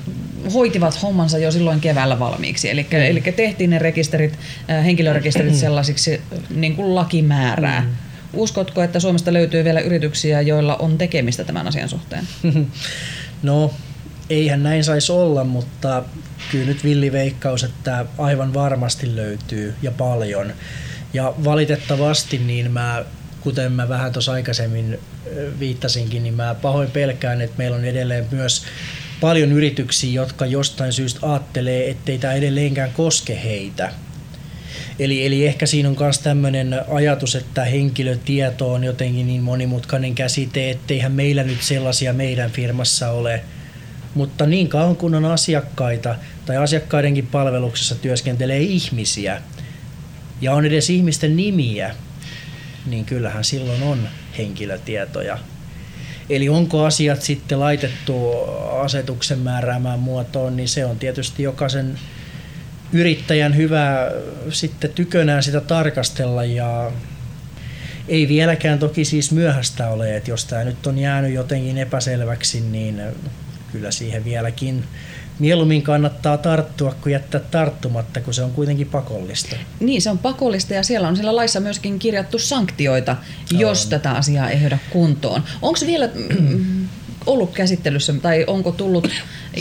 hoitivat 0.53 1.01
hommansa 1.01 1.37
jo 1.37 1.51
silloin 1.51 1.79
keväällä 1.79 2.19
valmiiksi. 2.19 2.69
Eli, 2.69 2.87
mm. 2.91 3.01
eli 3.01 3.21
tehtiin 3.21 3.69
ne 3.69 3.79
rekisterit, 3.79 4.39
henkilörekisterit 4.83 5.55
sellaisiksi 5.55 6.21
niin 6.49 6.75
kuin 6.75 6.95
laki 6.95 7.21
määrää. 7.21 7.81
Mm. 7.81 7.89
Uskotko, 8.33 8.83
että 8.83 8.99
Suomesta 8.99 9.33
löytyy 9.33 9.63
vielä 9.63 9.79
yrityksiä, 9.79 10.41
joilla 10.41 10.75
on 10.75 10.97
tekemistä 10.97 11.43
tämän 11.43 11.67
asian 11.67 11.89
suhteen? 11.89 12.27
No, 13.43 13.73
eihän 14.29 14.63
näin 14.63 14.83
saisi 14.83 15.11
olla, 15.11 15.43
mutta 15.43 16.03
kyllä 16.51 16.65
nyt 16.65 16.83
villiveikkaus, 16.83 17.63
että 17.63 18.05
aivan 18.17 18.53
varmasti 18.53 19.15
löytyy 19.15 19.75
ja 19.81 19.91
paljon. 19.91 20.53
Ja 21.13 21.33
valitettavasti 21.43 22.37
niin 22.37 22.71
mä, 22.71 23.05
kuten 23.41 23.71
mä 23.71 23.89
vähän 23.89 24.13
tuossa 24.13 24.31
aikaisemmin 24.31 24.99
viittasinkin, 25.59 26.23
niin 26.23 26.33
mä 26.33 26.55
pahoin 26.61 26.91
pelkään, 26.91 27.41
että 27.41 27.57
meillä 27.57 27.77
on 27.77 27.85
edelleen 27.85 28.27
myös 28.31 28.65
paljon 29.21 29.51
yrityksiä, 29.51 30.13
jotka 30.13 30.45
jostain 30.45 30.93
syystä 30.93 31.19
ajattelee, 31.31 31.89
ettei 31.89 32.17
tämä 32.17 32.33
edelleenkään 32.33 32.91
koske 32.93 33.39
heitä. 33.43 33.91
Eli, 34.99 35.25
eli 35.25 35.45
ehkä 35.45 35.65
siinä 35.65 35.89
on 35.89 35.95
myös 35.99 36.19
tämmöinen 36.19 36.81
ajatus, 36.93 37.35
että 37.35 37.65
henkilötieto 37.65 38.73
on 38.73 38.83
jotenkin 38.83 39.27
niin 39.27 39.43
monimutkainen 39.43 40.15
käsite, 40.15 40.69
etteihän 40.69 41.11
meillä 41.11 41.43
nyt 41.43 41.61
sellaisia 41.61 42.13
meidän 42.13 42.51
firmassa 42.51 43.09
ole. 43.09 43.41
Mutta 44.13 44.45
niin 44.45 44.69
kauan 44.69 44.95
kun 44.95 45.15
on 45.15 45.25
asiakkaita 45.25 46.15
tai 46.45 46.57
asiakkaidenkin 46.57 47.27
palveluksessa 47.27 47.95
työskentelee 47.95 48.59
ihmisiä 48.59 49.41
ja 50.43 50.53
on 50.53 50.65
edes 50.65 50.89
ihmisten 50.89 51.35
nimiä, 51.35 51.95
niin 52.85 53.05
kyllähän 53.05 53.43
silloin 53.43 53.83
on 53.83 54.07
henkilötietoja. 54.37 55.37
Eli 56.29 56.49
onko 56.49 56.85
asiat 56.85 57.21
sitten 57.21 57.59
laitettu 57.59 58.31
asetuksen 58.81 59.39
määräämään 59.39 59.99
muotoon, 59.99 60.55
niin 60.55 60.67
se 60.67 60.85
on 60.85 60.99
tietysti 60.99 61.43
jokaisen 61.43 61.99
yrittäjän 62.93 63.55
hyvä 63.55 64.11
sitten 64.49 64.93
tykönään 64.93 65.43
sitä 65.43 65.61
tarkastella 65.61 66.43
ja 66.43 66.91
ei 68.07 68.27
vieläkään 68.27 68.79
toki 68.79 69.05
siis 69.05 69.31
myöhäistä 69.31 69.89
ole, 69.89 70.15
että 70.15 70.31
jos 70.31 70.45
tämä 70.45 70.63
nyt 70.63 70.87
on 70.87 70.99
jäänyt 70.99 71.33
jotenkin 71.33 71.77
epäselväksi, 71.77 72.61
niin 72.61 73.01
kyllä 73.71 73.91
siihen 73.91 74.25
vieläkin 74.25 74.83
mieluummin 75.43 75.81
kannattaa 75.81 76.37
tarttua 76.37 76.95
kuin 77.01 77.13
jättää 77.13 77.41
tarttumatta, 77.51 78.21
kun 78.21 78.33
se 78.33 78.43
on 78.43 78.51
kuitenkin 78.51 78.87
pakollista. 78.87 79.55
Niin, 79.79 80.01
se 80.01 80.09
on 80.09 80.17
pakollista 80.17 80.73
ja 80.73 80.83
siellä 80.83 81.07
on 81.07 81.15
siellä 81.15 81.35
laissa 81.35 81.59
myöskin 81.59 81.99
kirjattu 81.99 82.39
sanktioita, 82.39 83.15
jos 83.51 83.83
on. 83.83 83.89
tätä 83.89 84.11
asiaa 84.11 84.49
ei 84.49 84.61
hyödä 84.61 84.77
kuntoon. 84.89 85.43
Onko 85.61 85.79
vielä 85.85 86.09
ollut 87.25 87.53
käsittelyssä 87.53 88.13
tai 88.13 88.43
onko 88.47 88.71
tullut 88.71 89.09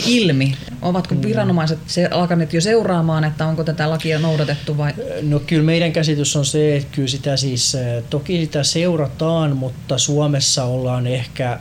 ilmi? 0.05 0.55
Ovatko 0.81 1.15
mm. 1.15 1.21
viranomaiset 1.21 1.79
se, 1.87 2.05
alkaneet 2.05 2.53
jo 2.53 2.61
seuraamaan, 2.61 3.23
että 3.23 3.45
onko 3.45 3.63
tätä 3.63 3.89
lakia 3.89 4.19
noudatettu 4.19 4.77
vai? 4.77 4.93
No 5.21 5.39
kyllä 5.39 5.63
meidän 5.63 5.91
käsitys 5.91 6.35
on 6.35 6.45
se, 6.45 6.75
että 6.75 6.95
kyllä 6.95 7.07
sitä 7.07 7.37
siis, 7.37 7.77
toki 8.09 8.41
sitä 8.41 8.63
seurataan, 8.63 9.57
mutta 9.57 9.97
Suomessa 9.97 10.63
ollaan 10.63 11.07
ehkä 11.07 11.59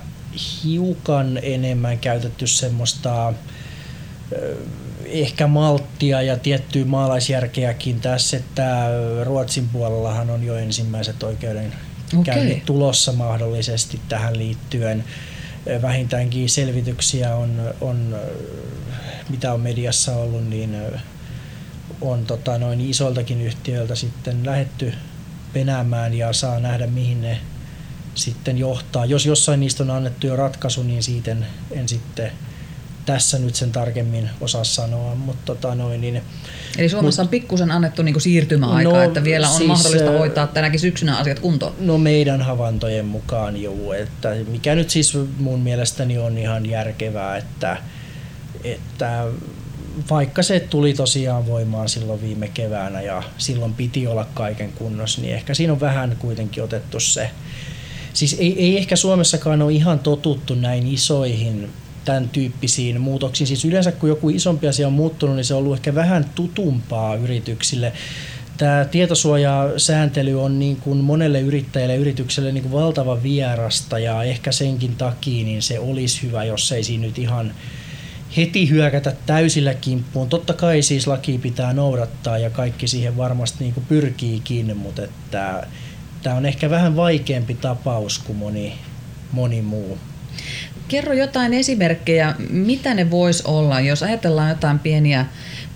hiukan 0.65 1.39
enemmän 1.43 1.99
käytetty 1.99 2.47
semmoista 2.47 3.33
ehkä 5.05 5.47
malttia 5.47 6.23
ja 6.23 6.37
tiettyä 6.37 6.85
maalaisjärkeäkin 6.85 8.01
tässä, 8.01 8.37
että 8.37 8.89
Ruotsin 9.25 9.69
puolellahan 9.69 10.31
on 10.31 10.45
jo 10.45 10.57
ensimmäiset 10.57 11.23
oikeuden 11.23 11.73
okay. 12.19 12.61
tulossa 12.67 13.13
mahdollisesti 13.13 14.01
tähän 14.09 14.39
liittyen 14.39 15.05
vähintäänkin 15.83 16.49
selvityksiä 16.49 17.37
on, 17.37 17.75
on 17.81 18.17
mitä 19.29 19.53
on 19.53 19.61
mediassa 19.61 20.17
ollut, 20.17 20.49
niin 20.49 20.77
on 22.01 22.27
tota, 22.27 22.59
noin 22.59 22.81
isoltakin 22.81 23.41
yhtiöiltä 23.41 23.95
sitten 23.95 24.47
lähetty 24.47 24.93
penäämään 25.53 26.15
ja 26.15 26.33
saa 26.33 26.61
nähdä 26.61 26.87
mihin 26.87 27.23
ne 27.23 27.39
sitten 28.15 28.59
johtaa. 28.59 29.05
Jos 29.05 29.27
jossain 29.27 29.61
niistä 29.61 29.83
on 29.83 29.91
annettu 29.91 30.27
jo 30.27 30.37
ratkaisu, 30.37 30.83
niin 30.83 31.03
siitä 31.03 31.31
en, 31.31 31.47
en 31.71 31.89
sitten 31.89 32.33
tässä 33.07 33.39
nyt 33.39 33.55
sen 33.55 33.73
tarkemmin 33.73 34.31
osaa 34.41 34.65
sanoa, 34.65 35.15
mutta 35.15 35.55
tota 35.55 35.75
noin, 35.75 36.01
niin, 36.01 36.23
Eli 36.79 36.89
Suomessa 36.89 37.23
mut, 37.23 37.27
on 37.27 37.31
pikkusen 37.31 37.71
annettu 37.71 38.03
niin 38.03 38.21
siirtymäaikaa, 38.21 38.93
no, 38.93 39.03
että 39.03 39.25
vielä 39.25 39.49
on 39.49 39.57
siis, 39.57 39.69
mahdollista 39.69 40.11
hoitaa 40.11 40.47
tänäkin 40.47 40.81
syksynä 40.81 41.17
asiat 41.17 41.39
kuntoon. 41.39 41.75
No 41.81 41.99
meidän 41.99 42.43
havaintojen 42.43 43.05
mukaan 43.05 43.63
joo, 43.63 43.93
että 43.93 44.35
mikä 44.49 44.75
nyt 44.75 44.91
siis 44.91 45.19
mun 45.39 45.61
mielestäni 45.61 46.19
on 46.19 46.39
ihan 46.39 46.67
järkevää, 46.67 47.37
että, 47.37 47.77
että 48.65 49.27
vaikka 50.11 50.43
se 50.43 50.61
tuli 50.61 50.95
tosiaan 50.95 51.47
voimaan 51.47 51.89
silloin 51.89 52.23
viime 52.23 52.49
keväänä 52.49 53.01
ja 53.01 53.23
silloin 53.39 53.75
piti 53.75 54.07
olla 54.07 54.27
kaiken 54.35 54.73
kunnossa, 54.73 55.21
niin 55.21 55.35
ehkä 55.35 55.55
siinä 55.55 55.73
on 55.73 55.81
vähän 55.81 56.17
kuitenkin 56.19 56.63
otettu 56.63 57.01
se. 57.01 57.31
Siis 58.13 58.37
ei, 58.39 58.59
ei 58.59 58.79
ehkä 58.79 58.97
Suomessakaan 58.97 59.63
ole 59.63 59.73
ihan 59.73 59.99
totuttu 59.99 60.55
näin 60.55 60.87
isoihin 60.87 61.71
tämän 62.05 62.29
tyyppisiin 62.29 63.01
muutoksiin. 63.01 63.49
Siis 63.49 63.65
yleensä 63.65 63.93
kun 63.93 64.09
joku 64.09 64.29
isompi 64.29 64.69
asia 64.69 64.87
on 64.87 64.93
muuttunut, 64.93 65.37
niin 65.37 65.45
se 65.45 65.55
on 65.55 65.61
ollut 65.61 65.77
ehkä 65.77 65.95
vähän 65.95 66.25
tutumpaa 66.35 67.15
yrityksille. 67.15 67.93
Tämä 68.57 68.85
tietosuojasääntely 68.85 70.43
on 70.43 70.59
niin 70.59 70.77
kuin 70.77 70.99
monelle 70.99 71.41
yrittäjälle 71.41 71.95
ja 71.95 72.01
yritykselle 72.01 72.53
niin 72.53 72.63
kuin 72.63 72.73
valtava 72.73 73.23
vierasta 73.23 73.99
ja 73.99 74.23
ehkä 74.23 74.53
senkin 74.53 74.97
takia 74.97 75.45
niin 75.45 75.63
se 75.63 75.79
olisi 75.79 76.23
hyvä, 76.23 76.45
jos 76.45 76.73
ei 76.73 76.85
siinä 76.85 77.07
nyt 77.07 77.19
ihan 77.19 77.55
heti 78.37 78.71
hyökätä 78.71 79.13
täysillä 79.27 79.75
kimppuun. 79.75 80.29
Totta 80.29 80.53
kai 80.53 80.83
siis 80.83 81.07
laki 81.07 81.39
pitää 81.39 81.73
noudattaa 81.73 82.39
ja 82.39 82.51
kaikki 82.51 82.89
siihen 82.89 83.17
varmasti 83.17 83.65
niin 83.65 83.75
kuin 83.75 83.87
pyrkiikin, 83.87 84.77
mutta 84.77 85.03
että 85.03 85.67
tämä 86.23 86.37
on 86.37 86.47
ehkä 86.47 86.71
vähän 86.71 86.97
vaikeampi 86.97 87.55
tapaus 87.55 88.19
kuin 88.19 88.39
moni, 88.39 88.75
moni 89.33 89.63
muu. 89.63 89.99
Kerro 90.93 91.13
jotain 91.13 91.55
esimerkkejä, 91.55 92.35
mitä 92.51 92.95
ne 92.95 93.11
vois 93.11 93.43
olla, 93.43 93.81
jos 93.81 94.03
ajatellaan 94.03 94.49
jotain 94.49 94.79
pieniä, 94.79 95.27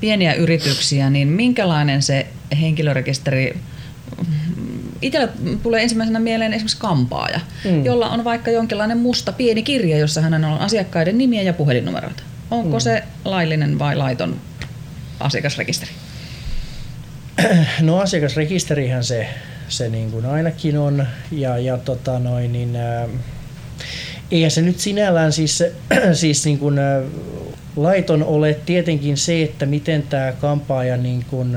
pieniä 0.00 0.34
yrityksiä, 0.34 1.10
niin 1.10 1.28
minkälainen 1.28 2.02
se 2.02 2.26
henkilörekisteri 2.60 3.56
Itsellä 5.02 5.28
tulee 5.62 5.82
ensimmäisenä 5.82 6.18
mieleen 6.18 6.52
esimerkiksi 6.52 6.76
kampaaja, 6.78 7.40
mm. 7.64 7.84
jolla 7.84 8.08
on 8.08 8.24
vaikka 8.24 8.50
jonkinlainen 8.50 8.98
musta 8.98 9.32
pieni 9.32 9.62
kirja, 9.62 9.98
jossa 9.98 10.20
hänen 10.20 10.44
on 10.44 10.58
asiakkaiden 10.58 11.18
nimiä 11.18 11.42
ja 11.42 11.52
puhelinnumeroita. 11.52 12.22
Onko 12.50 12.76
mm. 12.76 12.80
se 12.80 13.02
laillinen 13.24 13.78
vai 13.78 13.96
laiton 13.96 14.40
asiakasrekisteri? 15.20 15.92
No 17.80 17.98
asiakasrekisterihän 17.98 19.04
se, 19.04 19.28
se 19.68 19.88
niin 19.88 20.10
kuin 20.10 20.26
ainakin 20.26 20.78
on. 20.78 21.06
Ja, 21.32 21.58
ja 21.58 21.78
tota 21.78 22.18
noin, 22.18 22.52
niin, 22.52 22.76
äh, 22.76 23.08
eihän 24.30 24.50
se 24.50 24.62
nyt 24.62 24.78
sinällään 24.78 25.32
siis, 25.32 25.62
siis 26.12 26.44
niin 26.44 26.58
kuin, 26.58 26.78
laiton 27.76 28.24
ole 28.24 28.56
tietenkin 28.66 29.16
se, 29.16 29.42
että 29.42 29.66
miten 29.66 30.02
tämä 30.02 30.32
kampaaja 30.32 30.96
niin 30.96 31.24
kuin, 31.30 31.56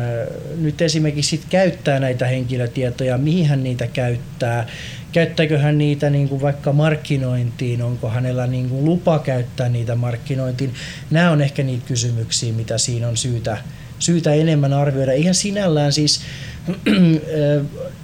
nyt 0.58 0.82
esimerkiksi 0.82 1.30
sit 1.30 1.46
käyttää 1.50 2.00
näitä 2.00 2.28
henkilötietoja, 2.28 3.18
mihin 3.18 3.46
hän 3.46 3.64
niitä 3.64 3.88
käyttää, 3.88 4.68
käyttääkö 5.12 5.60
hän 5.60 5.78
niitä 5.78 6.10
niin 6.10 6.30
kuin 6.30 6.42
vaikka 6.42 6.74
markkinointiin, 6.74 7.82
onko 7.82 8.10
hänellä 8.10 8.48
niin 8.48 8.70
kuin 8.70 8.86
lupa 8.86 9.20
käyttää 9.20 9.70
niitä 9.70 9.96
markkinointiin. 9.96 10.74
Nämä 11.10 11.32
on 11.32 11.42
ehkä 11.42 11.64
niitä 11.64 11.88
kysymyksiä, 11.88 12.54
mitä 12.54 12.78
siinä 12.78 13.08
on 13.08 13.18
syytä, 13.18 13.58
syytä 14.00 14.34
enemmän 14.34 14.74
arvioida. 14.74 15.14
Ihan 15.14 15.36
sinällään 15.36 15.94
siis 15.94 16.22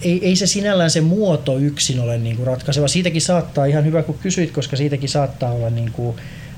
ei, 0.01 0.25
ei 0.25 0.35
se 0.35 0.47
sinällään 0.47 0.91
se 0.91 1.01
muoto 1.01 1.57
yksin 1.57 1.99
ole 1.99 2.17
niin 2.17 2.35
kuin 2.35 2.47
ratkaiseva. 2.47 2.87
Siitäkin 2.87 3.21
saattaa, 3.21 3.65
ihan 3.65 3.85
hyvä 3.85 4.03
kun 4.03 4.17
kysyit, 4.17 4.51
koska 4.51 4.75
siitäkin 4.75 5.09
saattaa 5.09 5.51
olla 5.51 5.69
niin 5.69 5.91
kuin 5.91 6.17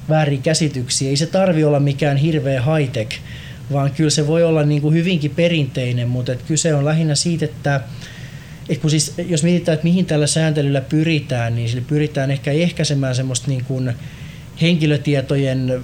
väärin 0.10 0.42
käsityksiä. 0.42 1.10
Ei 1.10 1.18
se 1.18 1.26
tarvi 1.26 1.64
olla 1.64 1.80
mikään 1.80 2.18
hirveä 2.18 2.62
high-tech, 2.62 3.20
vaan 3.72 3.92
kyllä 3.92 4.10
se 4.10 4.28
voi 4.28 4.44
olla 4.44 4.64
niin 4.64 4.82
kuin 4.82 4.94
hyvinkin 4.94 5.32
perinteinen, 5.32 6.10
mutta 6.10 6.32
et 6.32 6.44
kyse 6.48 6.74
on 6.74 6.86
lähinnä 6.86 7.16
siitä, 7.16 7.46
että 7.46 7.82
et 8.70 8.78
kun 8.78 8.90
siis, 8.90 9.14
jos 9.28 9.44
mietitään, 9.44 9.74
että 9.74 9.88
mihin 9.88 10.06
tällä 10.06 10.28
sääntelyllä 10.28 10.82
pyritään, 10.82 11.56
niin 11.56 11.70
sillä 11.70 11.84
pyritään 11.88 12.32
ehkä 12.32 12.52
ehkäisemään 12.52 13.16
semmoista 13.16 13.48
niin 13.48 13.64
kuin 13.64 13.94
henkilötietojen 14.62 15.82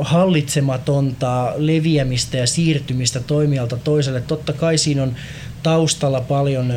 hallitsematonta 0.00 1.52
leviämistä 1.56 2.36
ja 2.36 2.46
siirtymistä 2.46 3.20
toimijalta 3.20 3.76
toiselle. 3.76 4.20
Totta 4.20 4.52
kai 4.52 4.78
siinä 4.78 5.02
on 5.02 5.16
taustalla 5.64 6.20
paljon 6.20 6.72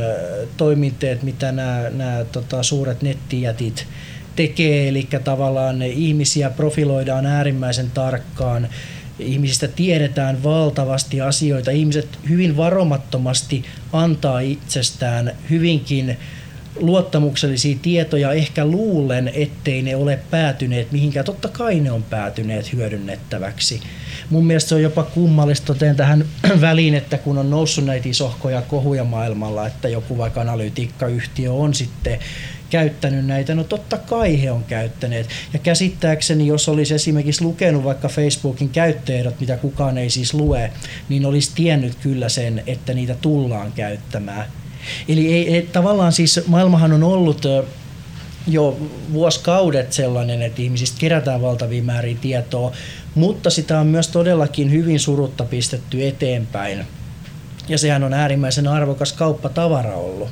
toiminteet, 0.58 1.24
mitä 1.24 1.52
nämä, 1.52 1.90
nämä 1.90 2.26
tota, 2.32 2.64
suuret 2.64 3.02
nettijätit 3.02 3.88
tekee, 4.36 4.88
eli 4.88 5.08
tavallaan 5.24 5.82
ihmisiä 5.82 6.50
profiloidaan 6.50 7.26
äärimmäisen 7.26 7.92
tarkkaan 7.92 8.68
ihmisistä 9.20 9.68
tiedetään 9.68 10.44
valtavasti 10.44 11.22
asioita. 11.22 11.72
Ihmiset 11.72 12.08
hyvin 12.30 12.58
varomattomasti 12.58 13.64
antaa 13.94 14.40
itsestään 14.40 15.36
hyvinkin 15.50 16.18
luottamuksellisia 16.80 17.78
tietoja 17.82 18.34
ehkä 18.34 18.66
luulen, 18.66 19.32
ettei 19.34 19.82
ne 19.82 19.96
ole 19.96 20.20
päätyneet 20.32 20.92
mihinkään. 20.92 21.26
Totta 21.26 21.48
kai 21.48 21.80
ne 21.80 21.92
on 21.92 22.04
päätyneet 22.04 22.74
hyödynnettäväksi. 22.74 23.82
Mun 24.30 24.46
mielestä 24.46 24.70
se 24.70 24.76
on 24.76 24.82
jopa 24.82 25.04
kummallista, 25.04 25.76
teen 25.76 25.96
tähän 25.96 26.26
väliin, 26.62 26.96
että 26.96 27.18
kun 27.18 27.38
on 27.38 27.50
noussut 27.50 27.86
näitä 27.86 28.10
isohkoja 28.10 28.62
kohuja 28.62 29.04
maailmalla, 29.04 29.68
että 29.68 29.88
joku 29.90 30.18
vaikka 30.18 30.42
analytiikkayhtiö 30.42 31.54
on 31.54 31.74
sitten 31.74 32.20
käyttänyt 32.70 33.26
näitä, 33.26 33.56
no 33.56 33.64
totta 33.64 33.98
kai 33.98 34.42
he 34.42 34.52
on 34.52 34.64
käyttäneet. 34.64 35.30
Ja 35.54 35.60
käsittääkseni, 35.60 36.48
jos 36.48 36.70
olisi 36.70 36.94
esimerkiksi 36.94 37.44
lukenut 37.44 37.84
vaikka 37.84 38.08
Facebookin 38.08 38.70
käyttöehdot, 38.70 39.40
mitä 39.40 39.58
kukaan 39.58 39.98
ei 39.98 40.10
siis 40.10 40.34
lue, 40.34 40.72
niin 41.10 41.26
olisi 41.26 41.52
tiennyt 41.56 41.96
kyllä 41.96 42.30
sen, 42.30 42.64
että 42.68 42.94
niitä 42.94 43.16
tullaan 43.22 43.72
käyttämään. 43.72 44.46
Eli 45.08 45.34
ei, 45.34 45.56
ei, 45.56 45.62
tavallaan 45.62 46.12
siis 46.12 46.42
maailmahan 46.48 46.94
on 46.94 47.04
ollut 47.04 47.46
jo 48.48 48.78
vuosikaudet 49.14 49.94
sellainen, 49.94 50.42
että 50.42 50.62
ihmisistä 50.62 51.00
kerätään 51.00 51.42
valtavia 51.42 51.84
määriä 51.84 52.18
tietoa, 52.22 52.72
mutta 53.16 53.50
sitä 53.50 53.80
on 53.80 53.88
myös 53.88 54.08
todellakin 54.08 54.72
hyvin 54.72 55.00
surutta 55.00 55.46
pistetty 55.46 56.08
eteenpäin. 56.08 56.86
Ja 57.70 57.78
sehän 57.78 58.04
on 58.04 58.14
äärimmäisen 58.14 58.68
arvokas 58.68 59.14
kauppatavara 59.14 59.96
ollut. 59.96 60.30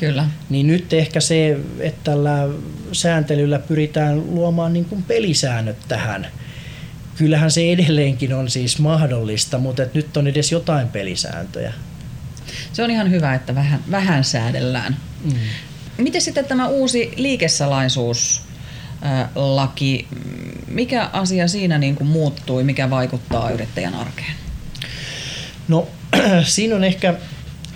Kyllä. 0.00 0.28
Niin 0.50 0.66
nyt 0.66 0.92
ehkä 0.92 1.20
se, 1.20 1.58
että 1.78 2.00
tällä 2.04 2.48
sääntelyllä 2.92 3.58
pyritään 3.58 4.34
luomaan 4.34 4.72
niin 4.72 4.84
kuin 4.84 5.02
pelisäännöt 5.02 5.76
tähän. 5.88 6.26
Kyllähän 7.16 7.50
se 7.50 7.72
edelleenkin 7.72 8.34
on 8.34 8.50
siis 8.50 8.78
mahdollista, 8.78 9.58
mutta 9.58 9.82
nyt 9.94 10.16
on 10.16 10.26
edes 10.26 10.52
jotain 10.52 10.88
pelisääntöjä. 10.88 11.72
Se 12.72 12.82
on 12.82 12.90
ihan 12.90 13.10
hyvä, 13.10 13.34
että 13.34 13.54
vähän, 13.54 13.80
vähän 13.90 14.24
säädellään. 14.24 14.96
Mm. 15.24 15.32
Miten 15.98 16.20
sitten 16.20 16.44
tämä 16.44 16.68
uusi 16.68 17.12
liikesalaisuuslaki, 17.16 20.08
mikä 20.68 21.10
asia 21.12 21.48
siinä 21.48 21.78
niin 21.78 21.96
kuin 21.96 22.08
muuttui, 22.08 22.64
mikä 22.64 22.90
vaikuttaa 22.90 23.50
yrittäjän 23.50 23.94
arkeen? 23.94 24.32
No 25.68 25.88
siinä 26.44 26.76
on 26.76 26.84
ehkä, 26.84 27.14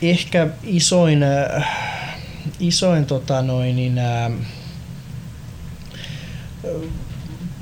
ehkä 0.02 0.48
isoin, 0.62 1.24
isoin 2.60 3.06
tota 3.06 3.42
noin, 3.42 3.76
niin, 3.76 4.00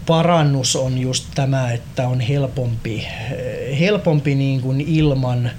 parannus 0.06 0.76
on 0.76 0.98
just 0.98 1.24
tämä, 1.34 1.72
että 1.72 2.08
on 2.08 2.20
helpompi, 2.20 3.06
helpompi 3.80 4.34
niin 4.34 4.60
kuin 4.60 4.80
ilman 4.80 5.50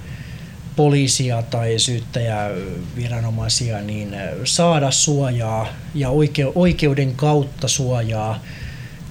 poliisia 0.76 1.42
tai 1.42 1.78
syyttäjäviranomaisia 1.78 3.80
niin 3.80 4.16
saada 4.44 4.90
suojaa 4.90 5.68
ja 5.94 6.08
oikeuden 6.54 7.16
kautta 7.16 7.68
suojaa 7.68 8.42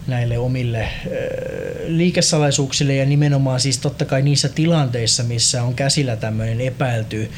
näille 0.08 0.38
omille 0.38 0.88
liikesalaisuuksille. 1.86 2.95
Ja 2.95 3.06
nimenomaan 3.06 3.60
siis 3.60 3.78
totta 3.78 4.06
kai 4.06 4.21
niissä 4.21 4.50
tilanteissa, 4.50 5.24
missä 5.24 5.63
on 5.63 5.74
käsillä 5.74 6.15
tämmöinen 6.15 6.62
epäilty 6.62 7.32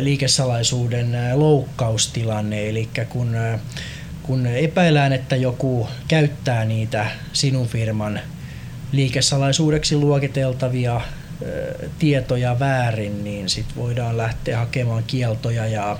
liikesalaisuuden 0.00 1.16
loukkaustilanne, 1.34 2.68
eli 2.68 2.88
kun, 3.08 3.36
kun 4.22 4.46
epäillään, 4.46 5.12
että 5.12 5.36
joku 5.36 5.88
käyttää 6.08 6.64
niitä 6.64 7.06
sinun 7.32 7.68
firman 7.68 8.20
liikesalaisuudeksi 8.92 9.96
luokiteltavia 9.96 11.00
tietoja 11.98 12.58
väärin, 12.58 13.24
niin 13.24 13.48
sitten 13.48 13.76
voidaan 13.76 14.16
lähteä 14.16 14.58
hakemaan 14.58 15.04
kieltoja 15.06 15.66
ja, 15.66 15.98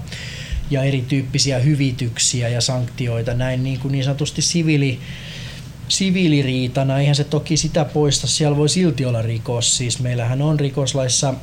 ja 0.71 0.83
erityyppisiä 0.83 1.59
hyvityksiä 1.59 2.49
ja 2.49 2.61
sanktioita 2.61 3.35
näin 3.35 3.65
niin, 3.65 3.81
kuin 3.81 3.93
niin 3.93 4.05
sanotusti 4.05 4.43
siviili, 4.43 4.99
siviiliriitana. 5.89 6.99
Eihän 6.99 7.15
se 7.15 7.25
toki 7.25 7.57
sitä 7.57 7.85
poista, 7.85 8.27
siellä 8.27 8.57
voi 8.57 8.69
silti 8.69 9.05
olla 9.05 9.23
rikos. 9.23 9.77
Siis 9.77 10.01
meillähän 10.01 10.43
on 10.43 10.61
rikoslaissa 10.61 11.35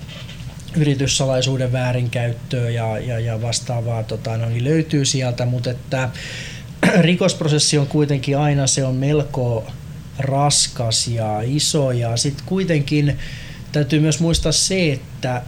yrityssalaisuuden 0.75 1.71
väärinkäyttöä 1.71 2.69
ja, 2.69 2.99
ja, 2.99 3.19
ja 3.19 3.41
vastaavaa 3.41 4.03
tota, 4.03 4.37
no, 4.37 4.49
niin 4.49 4.63
löytyy 4.63 5.05
sieltä, 5.05 5.45
mutta 5.45 5.71
että 5.71 6.09
rikosprosessi 6.99 7.77
on 7.77 7.87
kuitenkin 7.87 8.37
aina 8.37 8.67
se 8.67 8.85
on 8.85 8.95
melko 8.95 9.67
raskas 10.19 11.07
ja 11.07 11.41
iso 11.45 11.91
ja 11.91 12.17
sitten 12.17 12.45
kuitenkin 12.45 13.17
täytyy 13.71 13.99
myös 13.99 14.19
muistaa 14.19 14.51
se, 14.51 14.91
että 14.91 15.41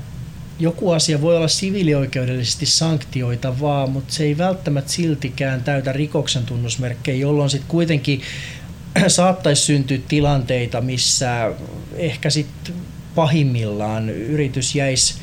joku 0.60 0.92
asia 0.92 1.22
voi 1.22 1.38
olla 1.38 1.48
siviilioikeudellisesti 1.48 2.66
sanktioitavaa, 2.66 3.88
mutta 3.88 4.14
se 4.14 4.24
ei 4.24 4.38
välttämättä 4.38 4.92
siltikään 4.92 5.64
täytä 5.64 5.92
rikoksen 5.92 6.46
tunnusmerkkejä, 6.46 7.18
jolloin 7.18 7.50
sitten 7.50 7.70
kuitenkin 7.70 8.22
saattaisi 9.08 9.62
syntyä 9.62 9.98
tilanteita, 10.08 10.82
missä 10.82 11.52
ehkä 11.96 12.30
sitten 12.30 12.74
pahimmillaan 13.16 14.10
yritys 14.10 14.76
jäisi 14.76 15.16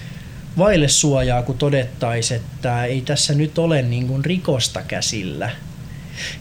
vaille 0.58 0.88
suojaa, 0.88 1.42
kun 1.42 1.58
todettaisiin, 1.58 2.40
että 2.40 2.84
ei 2.84 3.00
tässä 3.00 3.34
nyt 3.34 3.58
ole 3.58 3.82
niin 3.82 4.06
kuin 4.06 4.24
rikosta 4.24 4.82
käsillä. 4.82 5.50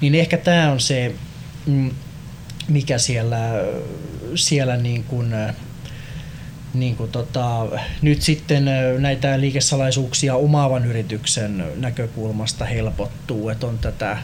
Niin 0.02 0.16
ehkä 0.16 0.38
tämä 0.38 0.72
on 0.72 0.80
se, 0.80 1.16
mm, 1.66 1.92
mikä 2.68 2.98
siellä, 2.98 3.38
siellä 4.36 4.78
niin 4.78 5.04
kuin 5.04 5.34
niin 6.80 6.96
kuin 6.96 7.12
tota, 7.12 7.68
nyt 8.02 8.22
sitten 8.22 8.66
näitä 9.00 9.40
liikesalaisuuksia 9.40 10.36
omaavan 10.36 10.86
yrityksen 10.86 11.64
näkökulmasta 11.76 12.66
helpottuu, 12.66 13.50
että 13.50 13.68
on, 13.68 13.80
tätä, 13.80 14.18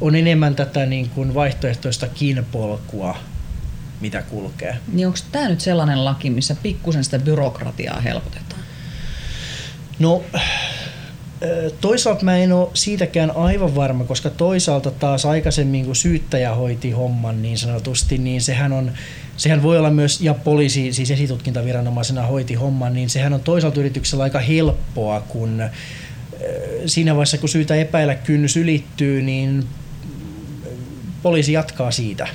on 0.00 0.14
enemmän 0.14 0.54
tätä 0.54 0.86
niin 0.86 1.10
kuin 1.10 1.34
vaihtoehtoista 1.34 2.08
kiinpolkua, 2.08 3.16
mitä 4.00 4.22
kulkee. 4.22 4.76
Niin 4.92 5.06
onko 5.06 5.18
tämä 5.32 5.48
nyt 5.48 5.60
sellainen 5.60 6.04
laki, 6.04 6.30
missä 6.30 6.56
pikkusen 6.62 7.04
sitä 7.04 7.18
byrokratiaa 7.18 8.00
helpotetaan? 8.00 8.60
No 9.98 10.24
toisaalta 11.80 12.24
mä 12.24 12.36
en 12.36 12.52
ole 12.52 12.68
siitäkään 12.74 13.36
aivan 13.36 13.74
varma, 13.74 14.04
koska 14.04 14.30
toisaalta 14.30 14.90
taas 14.90 15.26
aikaisemmin 15.26 15.84
kun 15.84 15.96
syyttäjä 15.96 16.54
hoiti 16.54 16.90
homman 16.90 17.42
niin 17.42 17.58
sanotusti, 17.58 18.18
niin 18.18 18.42
sehän 18.42 18.72
on 18.72 18.92
sehän 19.36 19.62
voi 19.62 19.78
olla 19.78 19.90
myös, 19.90 20.20
ja 20.20 20.34
poliisi 20.34 20.92
siis 20.92 21.10
esitutkintaviranomaisena 21.10 22.26
hoiti 22.26 22.54
homman, 22.54 22.94
niin 22.94 23.10
sehän 23.10 23.32
on 23.32 23.40
toisaalta 23.40 23.80
yrityksellä 23.80 24.24
aika 24.24 24.40
helppoa, 24.40 25.20
kun 25.20 25.62
siinä 26.86 27.14
vaiheessa 27.14 27.38
kun 27.38 27.48
syytä 27.48 27.74
epäillä 27.74 28.14
kynnys 28.14 28.56
ylittyy, 28.56 29.22
niin 29.22 29.66
poliisi 31.22 31.52
jatkaa 31.52 31.90
siitä. 31.90 32.28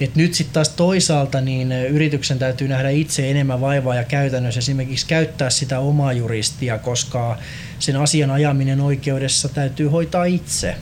Et 0.00 0.16
nyt 0.16 0.34
sitten 0.34 0.54
taas 0.54 0.68
toisaalta 0.68 1.40
niin 1.40 1.72
yrityksen 1.72 2.38
täytyy 2.38 2.68
nähdä 2.68 2.90
itse 2.90 3.30
enemmän 3.30 3.60
vaivaa 3.60 3.94
ja 3.94 4.04
käytännössä 4.04 4.58
esimerkiksi 4.58 5.06
käyttää 5.06 5.50
sitä 5.50 5.78
omaa 5.78 6.12
juristia, 6.12 6.78
koska 6.78 7.38
sen 7.78 7.96
asian 7.96 8.30
ajaminen 8.30 8.80
oikeudessa 8.80 9.48
täytyy 9.48 9.88
hoitaa 9.88 10.24
itse. 10.24 10.74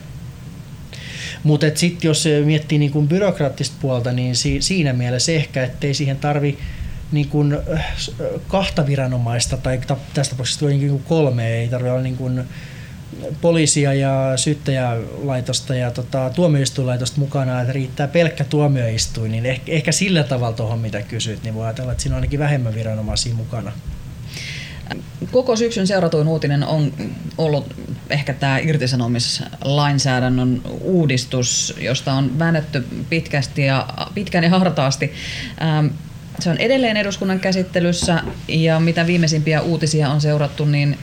Mutta 1.43 1.65
sitten 1.75 2.09
jos 2.09 2.25
miettii 2.45 2.77
niin 2.77 2.91
kuin 2.91 3.07
byrokraattista 3.07 3.75
puolta, 3.81 4.11
niin 4.11 4.35
si- 4.35 4.61
siinä 4.61 4.93
mielessä 4.93 5.31
ehkä, 5.31 5.63
ettei 5.63 5.93
siihen 5.93 6.17
tarvi 6.17 6.57
niin 7.11 7.27
kuin 7.27 7.57
äh, 7.73 7.95
kahta 8.47 8.87
viranomaista, 8.87 9.57
tai 9.57 9.79
tässä 10.13 10.31
tapauksessa 10.31 10.65
niin 10.65 11.03
kolme, 11.07 11.53
ei 11.53 11.67
tarvitse 11.67 11.91
olla 11.91 12.03
niin 12.03 12.17
kuin 12.17 12.43
poliisia 13.41 13.93
ja 13.93 14.33
syyttäjälaitosta 14.35 15.75
ja 15.75 15.91
tota, 15.91 16.31
tuomioistuinlaitosta 16.35 17.19
mukana, 17.19 17.61
että 17.61 17.73
riittää 17.73 18.07
pelkkä 18.07 18.43
tuomioistuin, 18.43 19.31
niin 19.31 19.45
ehkä, 19.45 19.71
ehkä 19.71 19.91
sillä 19.91 20.23
tavalla 20.23 20.55
tuohon 20.55 20.79
mitä 20.79 21.01
kysyt, 21.01 21.43
niin 21.43 21.55
voi 21.55 21.65
ajatella, 21.65 21.91
että 21.91 22.03
siinä 22.03 22.15
on 22.15 22.17
ainakin 22.17 22.39
vähemmän 22.39 22.75
viranomaisia 22.75 23.33
mukana. 23.33 23.71
Koko 25.31 25.55
syksyn 25.55 25.87
seuratuin 25.87 26.27
uutinen 26.27 26.63
on 26.63 26.93
ollut 27.37 27.75
ehkä 28.09 28.33
tämä 28.33 28.57
irtisanomislainsäädännön 28.57 30.61
uudistus, 30.81 31.73
josta 31.79 32.13
on 32.13 32.39
väännetty 32.39 32.85
pitkästi 33.09 33.65
ja, 33.65 33.87
pitkän 34.13 34.43
ja 34.43 34.49
hartaasti. 34.49 35.13
Ähm, 35.61 35.87
se 36.39 36.49
on 36.49 36.57
edelleen 36.57 36.97
eduskunnan 36.97 37.39
käsittelyssä 37.39 38.23
ja 38.47 38.79
mitä 38.79 39.07
viimeisimpiä 39.07 39.61
uutisia 39.61 40.09
on 40.09 40.21
seurattu, 40.21 40.65
niin 40.65 40.97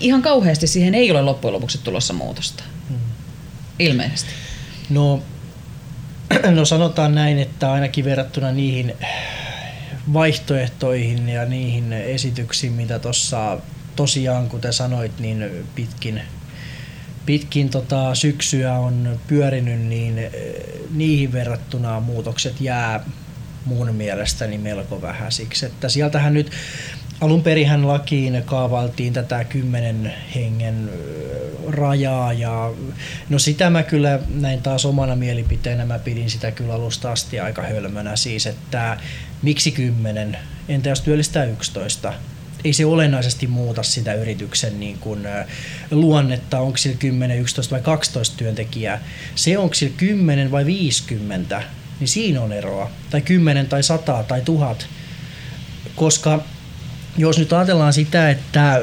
ihan 0.00 0.22
kauheasti 0.22 0.66
siihen 0.66 0.94
ei 0.94 1.10
ole 1.10 1.22
loppujen 1.22 1.54
lopuksi 1.54 1.80
tulossa 1.84 2.12
muutosta. 2.12 2.64
Hmm. 2.88 2.98
Ilmeisesti. 3.78 4.30
No, 4.90 5.22
no 6.56 6.64
sanotaan 6.64 7.14
näin, 7.14 7.38
että 7.38 7.72
ainakin 7.72 8.04
verrattuna 8.04 8.52
niihin 8.52 8.94
vaihtoehtoihin 10.12 11.28
ja 11.28 11.44
niihin 11.44 11.92
esityksiin, 11.92 12.72
mitä 12.72 12.98
tuossa 12.98 13.58
tosiaan, 13.96 14.48
kuten 14.48 14.72
sanoit, 14.72 15.18
niin 15.18 15.66
pitkin, 15.74 16.22
pitkin 17.26 17.70
tota 17.70 18.14
syksyä 18.14 18.78
on 18.78 19.20
pyörinyt, 19.26 19.80
niin 19.80 20.18
eh, 20.18 20.30
niihin 20.90 21.32
verrattuna 21.32 22.00
muutokset 22.00 22.60
jää 22.60 23.04
mun 23.64 23.94
mielestäni 23.94 24.58
melko 24.58 25.02
vähäisiksi. 25.02 25.66
Että 25.66 25.88
sieltähän 25.88 26.34
nyt 26.34 26.50
alun 27.20 27.42
perihän 27.42 27.88
lakiin 27.88 28.42
kaavaltiin 28.46 29.12
tätä 29.12 29.44
kymmenen 29.44 30.14
hengen 30.34 30.90
rajaa 31.68 32.32
ja 32.32 32.72
no 33.28 33.38
sitä 33.38 33.70
mä 33.70 33.82
kyllä 33.82 34.18
näin 34.34 34.62
taas 34.62 34.86
omana 34.86 35.16
mielipiteenä 35.16 35.86
mä 35.86 35.98
pidin 35.98 36.30
sitä 36.30 36.50
kyllä 36.50 36.74
alusta 36.74 37.12
asti 37.12 37.40
aika 37.40 37.62
hölmönä 37.62 38.16
siis, 38.16 38.46
että 38.46 38.96
miksi 39.42 39.70
kymmenen, 39.70 40.38
entä 40.68 40.88
jos 40.88 41.00
työllistää 41.00 41.44
11? 41.44 42.12
ei 42.64 42.72
se 42.72 42.86
olennaisesti 42.86 43.46
muuta 43.46 43.82
sitä 43.82 44.14
yrityksen 44.14 44.80
niin 44.80 44.98
kuin, 44.98 45.28
luonnetta, 45.90 46.60
onko 46.60 46.76
sillä 46.76 46.96
10, 46.96 47.38
11 47.38 47.74
vai 47.74 47.82
12 47.82 48.36
työntekijää. 48.36 49.04
Se 49.34 49.58
onko 49.58 49.74
sillä 49.74 49.94
10 49.96 50.50
vai 50.50 50.66
50, 50.66 51.62
niin 52.00 52.08
siinä 52.08 52.40
on 52.40 52.52
eroa. 52.52 52.90
Tai 53.10 53.20
10 53.20 53.66
tai 53.66 53.82
100 53.82 54.24
tai 54.28 54.40
1000. 54.40 54.86
Koska 55.96 56.44
jos 57.18 57.38
nyt 57.38 57.52
ajatellaan 57.52 57.92
sitä, 57.92 58.30
että 58.30 58.80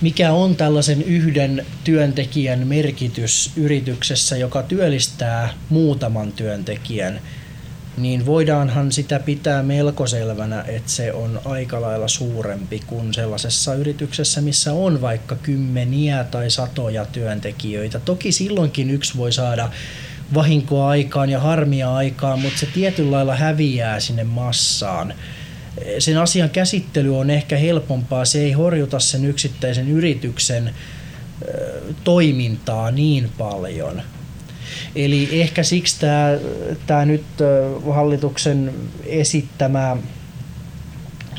mikä 0.00 0.32
on 0.32 0.56
tällaisen 0.56 1.02
yhden 1.02 1.66
työntekijän 1.84 2.66
merkitys 2.66 3.50
yrityksessä, 3.56 4.36
joka 4.36 4.62
työllistää 4.62 5.48
muutaman 5.68 6.32
työntekijän, 6.32 7.20
niin 7.96 8.26
voidaanhan 8.26 8.92
sitä 8.92 9.20
pitää 9.20 9.62
melko 9.62 10.06
selvänä, 10.06 10.64
että 10.68 10.90
se 10.90 11.12
on 11.12 11.40
aika 11.44 11.80
lailla 11.80 12.08
suurempi 12.08 12.80
kuin 12.86 13.14
sellaisessa 13.14 13.74
yrityksessä, 13.74 14.40
missä 14.40 14.72
on 14.72 15.00
vaikka 15.00 15.36
kymmeniä 15.36 16.24
tai 16.24 16.50
satoja 16.50 17.04
työntekijöitä. 17.04 18.00
Toki 18.00 18.32
silloinkin 18.32 18.90
yksi 18.90 19.16
voi 19.16 19.32
saada 19.32 19.70
vahinkoa 20.34 20.88
aikaan 20.88 21.30
ja 21.30 21.40
harmia 21.40 21.94
aikaan, 21.94 22.40
mutta 22.40 22.58
se 22.58 22.66
tietyllä 22.66 23.10
lailla 23.10 23.36
häviää 23.36 24.00
sinne 24.00 24.24
massaan. 24.24 25.14
Sen 25.98 26.18
asian 26.18 26.50
käsittely 26.50 27.18
on 27.18 27.30
ehkä 27.30 27.56
helpompaa, 27.56 28.24
se 28.24 28.40
ei 28.40 28.52
horjuta 28.52 28.98
sen 28.98 29.24
yksittäisen 29.24 29.88
yrityksen 29.88 30.74
toimintaa 32.04 32.90
niin 32.90 33.30
paljon– 33.38 34.02
Eli 34.96 35.28
ehkä 35.40 35.62
siksi 35.62 36.00
tämä, 36.00 36.38
tämä 36.86 37.04
nyt 37.04 37.24
hallituksen 37.90 38.74
esittämä 39.06 39.96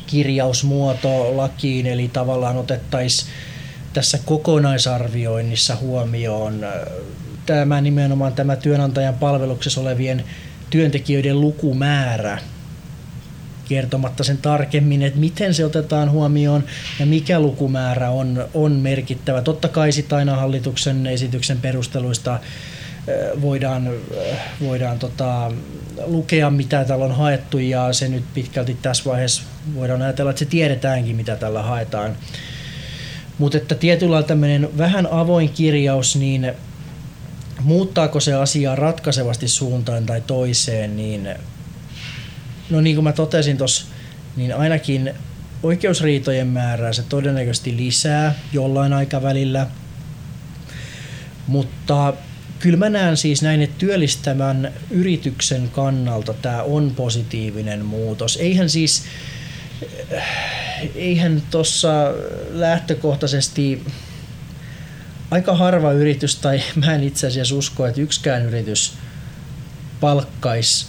kirjausmuoto 0.07 1.37
lakiin, 1.37 1.85
eli 1.85 2.07
tavallaan 2.13 2.57
otettaisiin 2.57 3.31
tässä 3.93 4.19
kokonaisarvioinnissa 4.25 5.75
huomioon 5.75 6.65
tämä 7.45 7.81
nimenomaan 7.81 8.33
tämä 8.33 8.55
työnantajan 8.55 9.13
palveluksessa 9.13 9.81
olevien 9.81 10.23
työntekijöiden 10.69 11.41
lukumäärä, 11.41 12.39
kertomatta 13.69 14.23
sen 14.23 14.37
tarkemmin, 14.37 15.01
että 15.01 15.19
miten 15.19 15.53
se 15.53 15.65
otetaan 15.65 16.11
huomioon 16.11 16.63
ja 16.99 17.05
mikä 17.05 17.39
lukumäärä 17.39 18.09
on, 18.09 18.45
on 18.53 18.71
merkittävä. 18.71 19.41
Totta 19.41 19.67
kai 19.67 19.91
sitten 19.91 20.17
aina 20.17 20.35
hallituksen 20.35 21.07
esityksen 21.07 21.57
perusteluista 21.57 22.39
voidaan, 23.41 23.89
voidaan 24.61 24.99
tota, 24.99 25.51
lukea, 26.05 26.49
mitä 26.49 26.83
täällä 26.83 27.05
on 27.05 27.15
haettu 27.15 27.57
ja 27.57 27.93
se 27.93 28.07
nyt 28.07 28.23
pitkälti 28.33 28.77
tässä 28.81 29.03
vaiheessa 29.05 29.43
voidaan 29.75 30.01
ajatella, 30.01 30.31
että 30.31 30.39
se 30.39 30.45
tiedetäänkin, 30.45 31.15
mitä 31.15 31.35
tällä 31.35 31.63
haetaan. 31.63 32.17
Mutta 33.37 33.57
että 33.57 33.75
tietyllä 33.75 34.23
tämmöinen 34.23 34.77
vähän 34.77 35.07
avoin 35.11 35.49
kirjaus, 35.49 36.15
niin 36.15 36.53
muuttaako 37.61 38.19
se 38.19 38.33
asiaa 38.33 38.75
ratkaisevasti 38.75 39.47
suuntaan 39.47 40.05
tai 40.05 40.21
toiseen, 40.21 40.97
niin 40.97 41.29
no 42.69 42.81
niin 42.81 42.95
kuin 42.95 43.03
mä 43.03 43.13
totesin 43.13 43.57
tuossa, 43.57 43.85
niin 44.35 44.55
ainakin 44.55 45.13
oikeusriitojen 45.63 46.47
määrää 46.47 46.93
se 46.93 47.03
todennäköisesti 47.03 47.77
lisää 47.77 48.35
jollain 48.53 48.93
aikavälillä, 48.93 49.67
mutta 51.47 52.13
kyllä 52.59 52.77
mä 52.77 52.89
näen 52.89 53.17
siis 53.17 53.41
näin, 53.41 53.61
että 53.61 53.75
työllistävän 53.77 54.73
yrityksen 54.89 55.69
kannalta 55.69 56.33
tämä 56.33 56.63
on 56.63 56.91
positiivinen 56.95 57.85
muutos. 57.85 58.37
Eihän 58.37 58.69
siis, 58.69 59.03
eihän 60.95 61.43
tuossa 61.51 61.89
lähtökohtaisesti 62.49 63.85
aika 65.31 65.55
harva 65.55 65.91
yritys, 65.91 66.35
tai 66.35 66.61
mä 66.75 66.95
en 66.95 67.03
itse 67.03 67.27
asiassa 67.27 67.55
usko, 67.55 67.87
että 67.87 68.01
yksikään 68.01 68.45
yritys 68.45 68.93
palkkaisi 69.99 70.85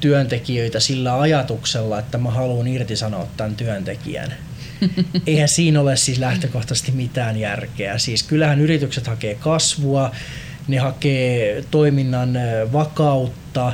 työntekijöitä 0.00 0.80
sillä 0.80 1.20
ajatuksella, 1.20 1.98
että 1.98 2.18
mä 2.18 2.30
haluan 2.30 2.66
irtisanoa 2.66 3.26
tämän 3.36 3.56
työntekijän. 3.56 4.34
Eihän 5.26 5.48
siinä 5.48 5.80
ole 5.80 5.96
siis 5.96 6.18
lähtökohtaisesti 6.18 6.92
mitään 6.92 7.36
järkeä. 7.36 7.98
Siis 7.98 8.22
kyllähän 8.22 8.60
yritykset 8.60 9.06
hakee 9.06 9.34
kasvua, 9.34 10.12
ne 10.68 10.78
hakee 10.78 11.64
toiminnan 11.70 12.38
vakautta, 12.72 13.72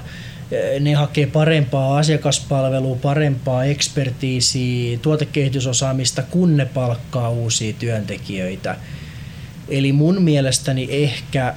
ne 0.81 0.95
hakee 0.95 1.27
parempaa 1.27 1.99
asiakaspalvelua, 1.99 2.97
parempaa 2.97 3.65
ekspertiisiä, 3.65 4.99
tuotekehitysosaamista, 4.99 6.23
kun 6.23 6.57
ne 6.57 6.65
palkkaa 6.65 7.31
uusia 7.31 7.73
työntekijöitä. 7.73 8.77
Eli 9.69 9.93
mun 9.93 10.23
mielestäni 10.23 10.89
ehkä 10.91 11.55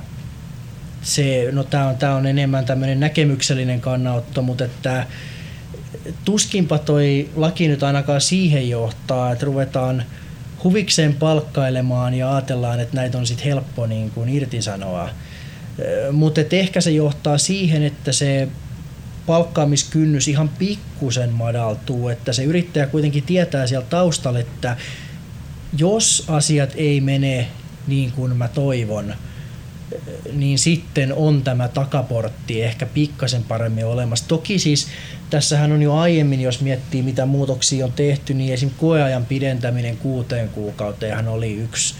se, 1.01 1.49
no 1.51 1.63
tämä 1.63 1.87
on, 1.87 1.95
tää 1.95 2.15
on 2.15 2.25
enemmän 2.25 2.65
tämmöinen 2.65 2.99
näkemyksellinen 2.99 3.81
kannanotto, 3.81 4.41
mutta 4.41 4.65
että 4.65 5.07
tuskinpa 6.25 6.77
toi 6.77 7.29
laki 7.35 7.67
nyt 7.67 7.83
ainakaan 7.83 8.21
siihen 8.21 8.69
johtaa, 8.69 9.31
että 9.31 9.45
ruvetaan– 9.45 10.03
huvikseen 10.65 11.13
palkkailemaan 11.13 12.13
ja 12.13 12.31
ajatellaan, 12.31 12.79
että 12.79 12.95
näitä 12.95 13.17
on 13.17 13.27
sitten 13.27 13.45
helppo 13.45 13.85
niin 13.85 14.11
kuin 14.11 14.29
irtisanoa. 14.29 15.09
Mutta 16.11 16.41
ehkä 16.51 16.81
se 16.81 16.91
johtaa 16.91 17.37
siihen, 17.37 17.83
että 17.83 18.11
se 18.11 18.47
palkkaamiskynnys 19.25 20.27
ihan 20.27 20.49
pikkusen 20.49 21.33
madaltuu, 21.33 22.09
että 22.09 22.33
se 22.33 22.43
yrittäjä 22.43 22.87
kuitenkin 22.87 23.23
tietää 23.23 23.67
siellä 23.67 23.85
taustalla, 23.89 24.39
että 24.39 24.77
jos 25.77 26.23
asiat 26.27 26.69
ei 26.75 27.01
mene 27.01 27.47
niin 27.87 28.11
kuin 28.11 28.37
mä 28.37 28.47
toivon, 28.47 29.15
niin 30.33 30.59
sitten 30.59 31.13
on 31.13 31.41
tämä 31.41 31.67
takaportti 31.67 32.63
ehkä 32.63 32.85
pikkasen 32.85 33.43
paremmin 33.43 33.85
olemassa. 33.85 34.27
Toki 34.27 34.59
siis 34.59 34.87
tässähän 35.29 35.71
on 35.71 35.81
jo 35.81 35.95
aiemmin, 35.95 36.41
jos 36.41 36.61
miettii 36.61 37.01
mitä 37.01 37.25
muutoksia 37.25 37.85
on 37.85 37.93
tehty, 37.93 38.33
niin 38.33 38.53
esim. 38.53 38.69
koeajan 38.77 39.25
pidentäminen 39.25 39.97
kuuteen 39.97 40.49
kuukauteen 40.49 41.27
oli 41.27 41.53
yksi, 41.53 41.95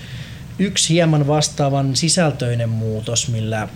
yksi 0.60 0.94
hieman 0.94 1.28
vastaavan 1.28 1.96
sisältöinen 1.96 2.70
muutos, 2.70 3.28
millä, 3.28 3.68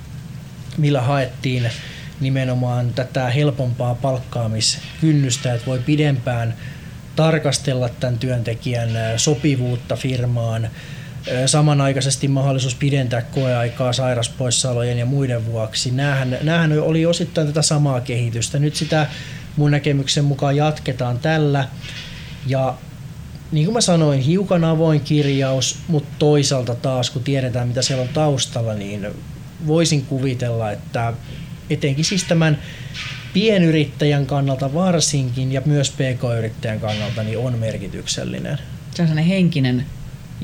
millä 0.77 1.01
haettiin 1.01 1.71
nimenomaan 2.19 2.93
tätä 2.93 3.29
helpompaa 3.29 3.95
palkkaamiskynnystä, 3.95 5.53
että 5.53 5.65
voi 5.65 5.79
pidempään 5.79 6.53
tarkastella 7.15 7.89
tämän 7.89 8.19
työntekijän 8.19 8.89
sopivuutta 9.17 9.95
firmaan, 9.95 10.69
samanaikaisesti 11.45 12.27
mahdollisuus 12.27 12.75
pidentää 12.75 13.21
koeaikaa 13.21 13.93
sairaspoissaolojen 13.93 14.97
ja 14.97 15.05
muiden 15.05 15.45
vuoksi. 15.45 15.91
Nämähän, 15.91 16.37
nämähän 16.41 16.79
oli 16.79 17.05
osittain 17.05 17.47
tätä 17.47 17.61
samaa 17.61 18.01
kehitystä. 18.01 18.59
Nyt 18.59 18.75
sitä 18.75 19.07
mun 19.55 19.71
näkemyksen 19.71 20.25
mukaan 20.25 20.55
jatketaan 20.55 21.19
tällä. 21.19 21.67
Ja 22.47 22.75
niin 23.51 23.65
kuin 23.65 23.73
mä 23.73 23.81
sanoin, 23.81 24.21
hiukan 24.21 24.63
avoin 24.63 25.01
kirjaus, 25.01 25.77
mutta 25.87 26.09
toisaalta 26.19 26.75
taas 26.75 27.09
kun 27.09 27.23
tiedetään 27.23 27.67
mitä 27.67 27.81
siellä 27.81 28.01
on 28.01 28.09
taustalla, 28.09 28.73
niin 28.73 29.07
voisin 29.67 30.05
kuvitella, 30.05 30.71
että 30.71 31.13
etenkin 31.69 32.05
siis 32.05 32.23
tämän 32.23 32.59
pienyrittäjän 33.33 34.25
kannalta 34.25 34.73
varsinkin 34.73 35.51
ja 35.51 35.61
myös 35.65 35.89
pk-yrittäjän 35.91 36.79
kannalta 36.79 37.23
niin 37.23 37.37
on 37.37 37.59
merkityksellinen. 37.59 38.57
Se 38.95 39.01
on 39.01 39.07
sellainen 39.07 39.25
henkinen 39.25 39.85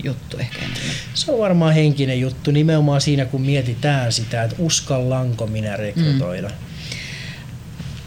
juttu 0.04 0.38
ehkä 0.38 0.58
enemmän. 0.58 0.96
Se 1.14 1.32
on 1.32 1.40
varmaan 1.40 1.74
henkinen 1.74 2.20
juttu 2.20 2.52
nimenomaan 2.52 3.02
siinä, 3.02 3.26
kun 3.26 3.42
mietitään 3.42 4.12
sitä, 4.12 4.44
että 4.44 4.56
uskallanko 4.60 5.48
minä 5.48 5.78
rekrytoida. 5.78 6.48
Mm. 6.50 6.65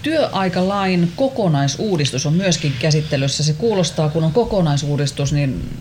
Työaikalain 0.01 1.11
kokonaisuudistus 1.15 2.25
on 2.25 2.33
myöskin 2.33 2.73
käsittelyssä. 2.79 3.43
Se 3.43 3.53
kuulostaa, 3.53 4.09
kun 4.09 4.23
on 4.23 4.31
kokonaisuudistus, 4.31 5.33
niin 5.33 5.77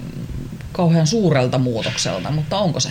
kauhean 0.73 1.07
suurelta 1.07 1.59
muutokselta, 1.59 2.31
mutta 2.31 2.59
onko 2.59 2.81
se? 2.81 2.89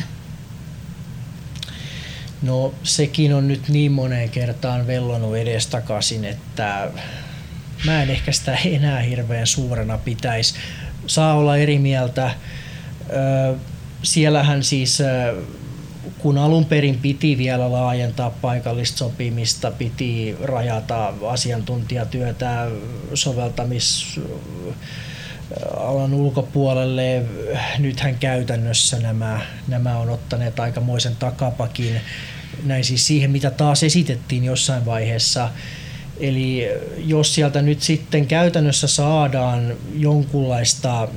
No 2.41 2.73
sekin 2.83 3.33
on 3.33 3.47
nyt 3.47 3.69
niin 3.69 3.91
moneen 3.91 4.29
kertaan 4.29 4.87
vellonut 4.87 5.37
edestakaisin, 5.37 6.25
että 6.25 6.91
mä 7.85 8.03
en 8.03 8.09
ehkä 8.09 8.31
sitä 8.31 8.57
enää 8.65 8.99
hirveän 8.99 9.47
suurena 9.47 9.97
pitäisi. 9.97 10.53
Saa 11.07 11.35
olla 11.35 11.57
eri 11.57 11.79
mieltä 11.79 12.31
siellähän 14.03 14.63
siis 14.63 14.99
kun 16.17 16.37
alun 16.37 16.65
perin 16.65 16.97
piti 16.97 17.37
vielä 17.37 17.71
laajentaa 17.71 18.29
paikallista 18.29 18.97
sopimista, 18.97 19.71
piti 19.71 20.37
rajata 20.43 21.13
asiantuntijatyötä 21.27 22.67
soveltamis 23.13 24.19
alan 25.77 26.13
ulkopuolelle. 26.13 27.23
Nythän 27.79 28.15
käytännössä 28.15 28.99
nämä, 28.99 29.41
nämä 29.67 29.97
on 29.97 30.09
ottaneet 30.09 30.59
aikamoisen 30.59 31.15
takapakin 31.15 32.01
näin 32.63 32.83
siis 32.83 33.07
siihen, 33.07 33.31
mitä 33.31 33.51
taas 33.51 33.83
esitettiin 33.83 34.43
jossain 34.43 34.85
vaiheessa. 34.85 35.49
Eli 36.19 36.67
jos 36.97 37.35
sieltä 37.35 37.61
nyt 37.61 37.81
sitten 37.81 38.27
käytännössä 38.27 38.87
saadaan 38.87 39.73
jonkunlaista 39.95 41.07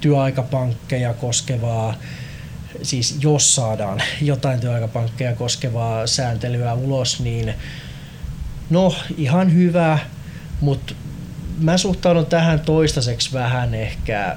työaikapankkeja 0.00 1.14
koskevaa, 1.14 1.94
siis 2.82 3.16
jos 3.20 3.54
saadaan 3.54 4.02
jotain 4.22 4.60
työaikapankkeja 4.60 5.34
koskevaa 5.34 6.06
sääntelyä 6.06 6.74
ulos, 6.74 7.20
niin 7.20 7.54
no 8.70 8.94
ihan 9.16 9.54
hyvä, 9.54 9.98
mutta 10.60 10.94
mä 11.58 11.78
suhtaudun 11.78 12.26
tähän 12.26 12.60
toistaiseksi 12.60 13.32
vähän 13.32 13.74
ehkä, 13.74 14.36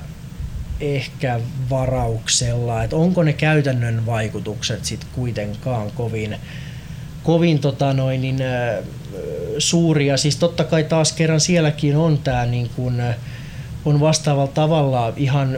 ehkä 0.81 1.39
varauksella, 1.69 2.83
että 2.83 2.95
onko 2.95 3.23
ne 3.23 3.33
käytännön 3.33 4.05
vaikutukset 4.05 4.85
sitten 4.85 5.09
kuitenkaan 5.15 5.91
kovin, 5.91 6.35
kovin 7.23 7.59
tota 7.59 7.93
noin, 7.93 8.21
niin, 8.21 8.41
äh, 8.41 8.85
suuria. 9.57 10.17
Siis 10.17 10.35
totta 10.35 10.63
kai 10.63 10.83
taas 10.83 11.13
kerran 11.13 11.39
sielläkin 11.39 11.97
on 11.97 12.17
tämä 12.17 12.45
niin 12.45 12.69
kun, 12.75 13.01
on 13.85 13.99
vastaavalla 13.99 14.51
tavalla 14.51 15.13
ihan 15.15 15.57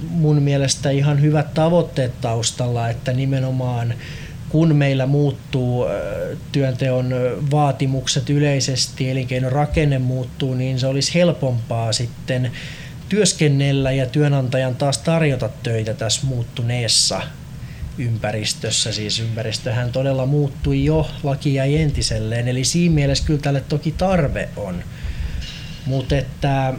mun 0.00 0.42
mielestä 0.42 0.90
ihan 0.90 1.22
hyvät 1.22 1.54
tavoitteet 1.54 2.20
taustalla, 2.20 2.88
että 2.88 3.12
nimenomaan 3.12 3.94
kun 4.48 4.76
meillä 4.76 5.06
muuttuu 5.06 5.86
työnteon 6.52 7.14
vaatimukset 7.50 8.30
yleisesti, 8.30 9.10
elinkeinon 9.10 9.52
rakenne 9.52 9.98
muuttuu, 9.98 10.54
niin 10.54 10.78
se 10.78 10.86
olisi 10.86 11.14
helpompaa 11.14 11.92
sitten 11.92 12.52
työskennellä 13.08 13.92
ja 13.92 14.06
työnantajan 14.06 14.76
taas 14.76 14.98
tarjota 14.98 15.50
töitä 15.62 15.94
tässä 15.94 16.26
muuttuneessa 16.26 17.22
ympäristössä. 17.98 18.92
Siis 18.92 19.20
ympäristöhän 19.20 19.92
todella 19.92 20.26
muuttui 20.26 20.84
jo, 20.84 21.10
laki 21.22 21.54
jäi 21.54 21.76
entiselleen, 21.76 22.48
eli 22.48 22.64
siinä 22.64 22.94
mielessä 22.94 23.24
kyllä 23.26 23.40
tälle 23.40 23.60
toki 23.68 23.94
tarve 23.98 24.48
on. 24.56 24.82
Mutta 25.86 26.16
että, 26.16 26.74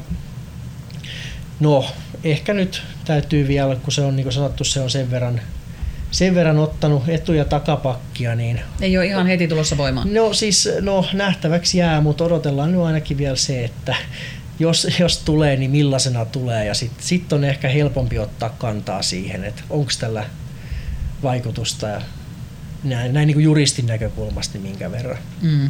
no 1.59 1.85
ehkä 2.23 2.53
nyt 2.53 2.81
täytyy 3.05 3.47
vielä, 3.47 3.75
kun 3.75 3.93
se 3.93 4.01
on 4.01 4.15
niin 4.15 4.23
kuin 4.23 4.33
sanottu, 4.33 4.63
se 4.63 4.79
on 4.79 4.89
sen 4.89 5.11
verran 5.11 5.41
sen 6.11 6.35
verran 6.35 6.57
ottanut 6.57 7.03
etu- 7.07 7.33
ja 7.33 7.45
takapakkia. 7.45 8.35
Niin... 8.35 8.61
Ei 8.81 8.97
ole 8.97 9.05
ihan 9.05 9.27
heti 9.27 9.47
tulossa 9.47 9.77
voimaan. 9.77 10.13
No 10.13 10.33
siis 10.33 10.69
no, 10.81 11.05
nähtäväksi 11.13 11.77
jää, 11.77 12.01
mutta 12.01 12.23
odotellaan 12.23 12.71
nyt 12.71 12.81
ainakin 12.81 13.17
vielä 13.17 13.35
se, 13.35 13.63
että 13.63 13.95
jos, 14.59 14.87
jos 14.99 15.17
tulee, 15.17 15.55
niin 15.55 15.71
millaisena 15.71 16.25
tulee. 16.25 16.65
Ja 16.65 16.73
sitten 16.73 17.03
sit 17.07 17.33
on 17.33 17.43
ehkä 17.43 17.69
helpompi 17.69 18.19
ottaa 18.19 18.49
kantaa 18.49 19.01
siihen, 19.01 19.43
että 19.43 19.63
onko 19.69 19.91
tällä 19.99 20.25
vaikutusta 21.23 21.87
ja 21.87 22.01
näin, 22.83 23.13
näin 23.13 23.27
niin 23.27 23.35
kuin 23.35 23.43
juristin 23.43 23.85
näkökulmasta 23.85 24.57
niin 24.57 24.67
minkä 24.67 24.91
verran. 24.91 25.17
Mm. 25.41 25.69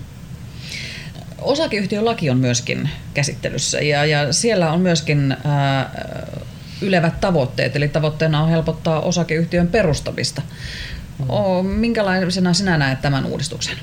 Osakeyhtiölaki 1.41 2.29
on 2.29 2.37
myöskin 2.37 2.89
käsittelyssä 3.13 3.81
ja, 3.81 4.05
ja 4.05 4.33
siellä 4.33 4.71
on 4.71 4.81
myöskin 4.81 5.37
ää, 5.43 5.89
ylevät 6.81 7.21
tavoitteet, 7.21 7.75
eli 7.75 7.87
tavoitteena 7.87 8.43
on 8.43 8.49
helpottaa 8.49 9.01
osakeyhtiön 9.01 9.67
perustamista. 9.67 10.41
Mm. 11.19 11.65
Minkälaisena 11.65 12.53
sinä 12.53 12.77
näet 12.77 13.01
tämän 13.01 13.25
uudistuksen? 13.25 13.75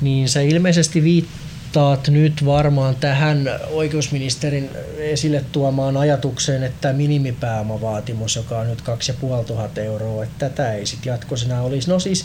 Niin 0.00 0.28
se 0.28 0.44
ilmeisesti 0.44 1.02
viittaat 1.04 2.08
nyt 2.08 2.44
varmaan 2.44 2.96
tähän 2.96 3.50
oikeusministerin 3.70 4.70
esille 4.98 5.44
tuomaan 5.52 5.96
ajatukseen, 5.96 6.62
että 6.62 6.92
minimipääomavaatimus, 6.92 8.36
joka 8.36 8.58
on 8.58 8.66
nyt 8.66 8.82
2500 8.82 9.84
euroa, 9.84 10.24
että 10.24 10.48
tätä 10.48 10.72
ei 10.72 10.86
sitten 10.86 11.10
jatkosena 11.10 11.62
olisi. 11.62 11.90
No 11.90 11.98
siis, 11.98 12.24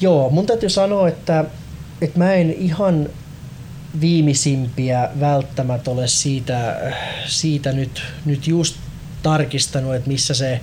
joo, 0.00 0.30
mun 0.30 0.46
täytyy 0.46 0.68
sanoa, 0.68 1.08
että, 1.08 1.44
että 2.02 2.18
mä 2.18 2.34
en 2.34 2.52
ihan 2.52 3.08
viimeisimpiä 4.00 5.08
välttämättä 5.20 5.90
ole 5.90 6.08
siitä, 6.08 6.76
siitä 7.26 7.72
nyt, 7.72 8.02
nyt 8.24 8.46
just 8.46 8.76
tarkistanut, 9.22 9.94
että 9.94 10.08
missä 10.08 10.34
se 10.34 10.60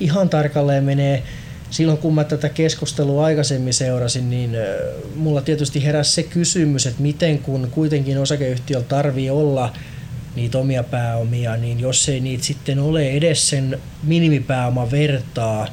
ihan 0.00 0.28
tarkalleen 0.28 0.84
menee. 0.84 1.22
Silloin 1.70 1.98
kun 1.98 2.14
mä 2.14 2.24
tätä 2.24 2.48
keskustelua 2.48 3.24
aikaisemmin 3.24 3.74
seurasin, 3.74 4.30
niin 4.30 4.56
mulla 5.16 5.42
tietysti 5.42 5.84
heräsi 5.84 6.12
se 6.12 6.22
kysymys, 6.22 6.86
että 6.86 7.02
miten 7.02 7.38
kun 7.38 7.68
kuitenkin 7.70 8.18
osakeyhtiöllä 8.18 8.86
tarvii 8.86 9.30
olla 9.30 9.72
niitä 10.36 10.58
omia 10.58 10.82
pääomia, 10.82 11.56
niin 11.56 11.80
jos 11.80 12.08
ei 12.08 12.20
niitä 12.20 12.44
sitten 12.44 12.78
ole 12.78 13.10
edes 13.10 13.48
sen 13.48 13.78
minimipääoma 14.02 14.90
vertaa, 14.90 15.68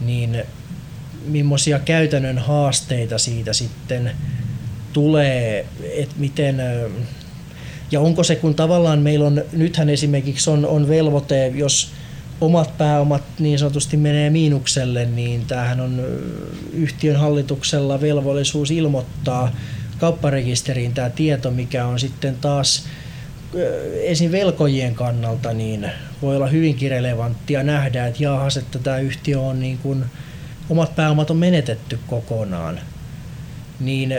niin 0.00 0.42
millaisia 1.26 1.78
käytännön 1.78 2.38
haasteita 2.38 3.18
siitä 3.18 3.52
sitten 3.52 4.10
tulee, 4.92 5.66
että 5.96 6.14
miten 6.18 6.62
ja 7.90 8.00
onko 8.00 8.24
se, 8.24 8.36
kun 8.36 8.54
tavallaan 8.54 8.98
meillä 8.98 9.26
on, 9.26 9.42
nythän 9.52 9.88
esimerkiksi 9.88 10.50
on, 10.50 10.66
on 10.66 10.88
velvoite, 10.88 11.52
jos 11.54 11.90
omat 12.40 12.78
pääomat 12.78 13.22
niin 13.38 13.58
sanotusti 13.58 13.96
menee 13.96 14.30
miinukselle, 14.30 15.04
niin 15.04 15.46
tämähän 15.46 15.80
on 15.80 16.02
yhtiön 16.72 17.16
hallituksella 17.16 18.00
velvollisuus 18.00 18.70
ilmoittaa 18.70 19.52
kaupparekisteriin 19.98 20.94
tämä 20.94 21.10
tieto, 21.10 21.50
mikä 21.50 21.86
on 21.86 21.98
sitten 22.00 22.36
taas 22.40 22.86
esim. 24.02 24.32
velkojien 24.32 24.94
kannalta 24.94 25.52
niin 25.52 25.90
voi 26.22 26.36
olla 26.36 26.46
hyvinkin 26.46 26.90
relevanttia 26.90 27.62
nähdä, 27.62 28.06
että 28.06 28.22
jaahas, 28.22 28.56
että 28.56 28.78
tämä 28.78 28.98
yhtiö 28.98 29.40
on 29.40 29.60
niin 29.60 29.78
kuin, 29.78 30.04
omat 30.70 30.96
pääomat 30.96 31.30
on 31.30 31.36
menetetty 31.36 31.98
kokonaan. 32.06 32.80
Niin 33.80 34.14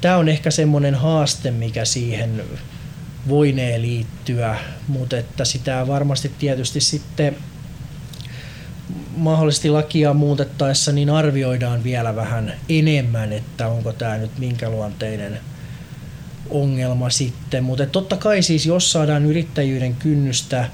tämä 0.00 0.16
on 0.16 0.28
ehkä 0.28 0.50
semmoinen 0.50 0.94
haaste, 0.94 1.50
mikä 1.50 1.84
siihen 1.84 2.42
voinee 3.28 3.80
liittyä, 3.80 4.56
mutta 4.88 5.16
että 5.16 5.44
sitä 5.44 5.86
varmasti 5.88 6.32
tietysti 6.38 6.80
sitten 6.80 7.36
mahdollisesti 9.16 9.70
lakia 9.70 10.14
muutettaessa 10.14 10.92
niin 10.92 11.10
arvioidaan 11.10 11.84
vielä 11.84 12.16
vähän 12.16 12.54
enemmän, 12.68 13.32
että 13.32 13.68
onko 13.68 13.92
tämä 13.92 14.18
nyt 14.18 14.38
minkäluonteinen 14.38 15.40
ongelma 16.50 17.10
sitten. 17.10 17.64
Mutta 17.64 17.86
totta 17.86 18.16
kai 18.16 18.42
siis 18.42 18.66
jos 18.66 18.92
saadaan 18.92 19.24
yrittäjyyden 19.26 19.94
kynnystä 19.94 20.68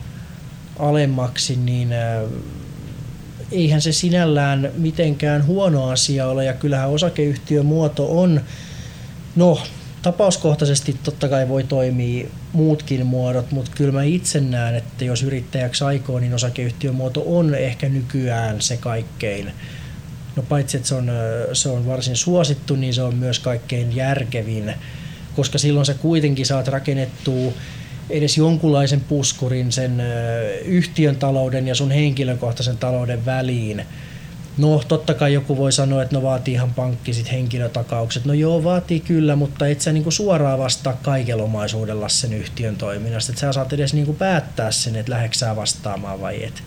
alemmaksi, 0.78 1.56
niin 1.56 1.88
eihän 3.54 3.80
se 3.80 3.92
sinällään 3.92 4.72
mitenkään 4.76 5.46
huono 5.46 5.88
asia 5.88 6.26
ole 6.26 6.44
ja 6.44 6.52
kyllähän 6.52 6.90
osakeyhtiömuoto 6.90 8.20
on, 8.20 8.40
no 9.36 9.58
tapauskohtaisesti 10.02 10.96
totta 11.02 11.28
kai 11.28 11.48
voi 11.48 11.64
toimia 11.64 12.26
muutkin 12.52 13.06
muodot, 13.06 13.50
mutta 13.50 13.70
kyllä 13.74 13.92
mä 13.92 14.02
itse 14.02 14.40
näen, 14.40 14.74
että 14.74 15.04
jos 15.04 15.22
yrittäjäksi 15.22 15.84
aikoo, 15.84 16.18
niin 16.18 16.34
osakeyhtiömuoto 16.34 17.22
on 17.26 17.54
ehkä 17.54 17.88
nykyään 17.88 18.60
se 18.60 18.76
kaikkein, 18.76 19.52
no 20.36 20.42
paitsi 20.42 20.76
että 20.76 20.88
se 20.88 20.94
on, 20.94 21.10
se 21.52 21.68
on 21.68 21.86
varsin 21.86 22.16
suosittu, 22.16 22.76
niin 22.76 22.94
se 22.94 23.02
on 23.02 23.14
myös 23.14 23.38
kaikkein 23.38 23.96
järkevin, 23.96 24.74
koska 25.36 25.58
silloin 25.58 25.86
sä 25.86 25.94
kuitenkin 25.94 26.46
saat 26.46 26.68
rakennettua 26.68 27.52
edes 28.10 28.38
jonkunlaisen 28.38 29.00
puskurin 29.00 29.72
sen 29.72 30.02
yhtiön 30.64 31.16
talouden 31.16 31.68
ja 31.68 31.74
sun 31.74 31.90
henkilökohtaisen 31.90 32.78
talouden 32.78 33.26
väliin, 33.26 33.84
No 34.58 34.82
totta 34.88 35.14
kai 35.14 35.32
joku 35.32 35.56
voi 35.56 35.72
sanoa, 35.72 36.02
että 36.02 36.16
no 36.16 36.22
vaatii 36.22 36.54
ihan 36.54 36.74
pankki 36.74 37.14
sit 37.14 37.32
henkilötakaukset. 37.32 38.24
No 38.24 38.34
joo, 38.34 38.64
vaatii 38.64 39.00
kyllä, 39.00 39.36
mutta 39.36 39.66
et 39.66 39.80
sä 39.80 39.92
niinku 39.92 40.10
suoraan 40.10 40.58
vastaa 40.58 40.98
kaikella 41.02 41.42
omaisuudella 41.42 42.08
sen 42.08 42.32
yhtiön 42.32 42.76
toiminnasta. 42.76 43.32
Että 43.32 43.40
sä 43.40 43.52
saat 43.52 43.72
edes 43.72 43.94
niinku 43.94 44.12
päättää 44.12 44.70
sen, 44.70 44.96
että 44.96 45.12
läheksää 45.12 45.56
vastaamaan 45.56 46.20
vai 46.20 46.44
et. 46.44 46.62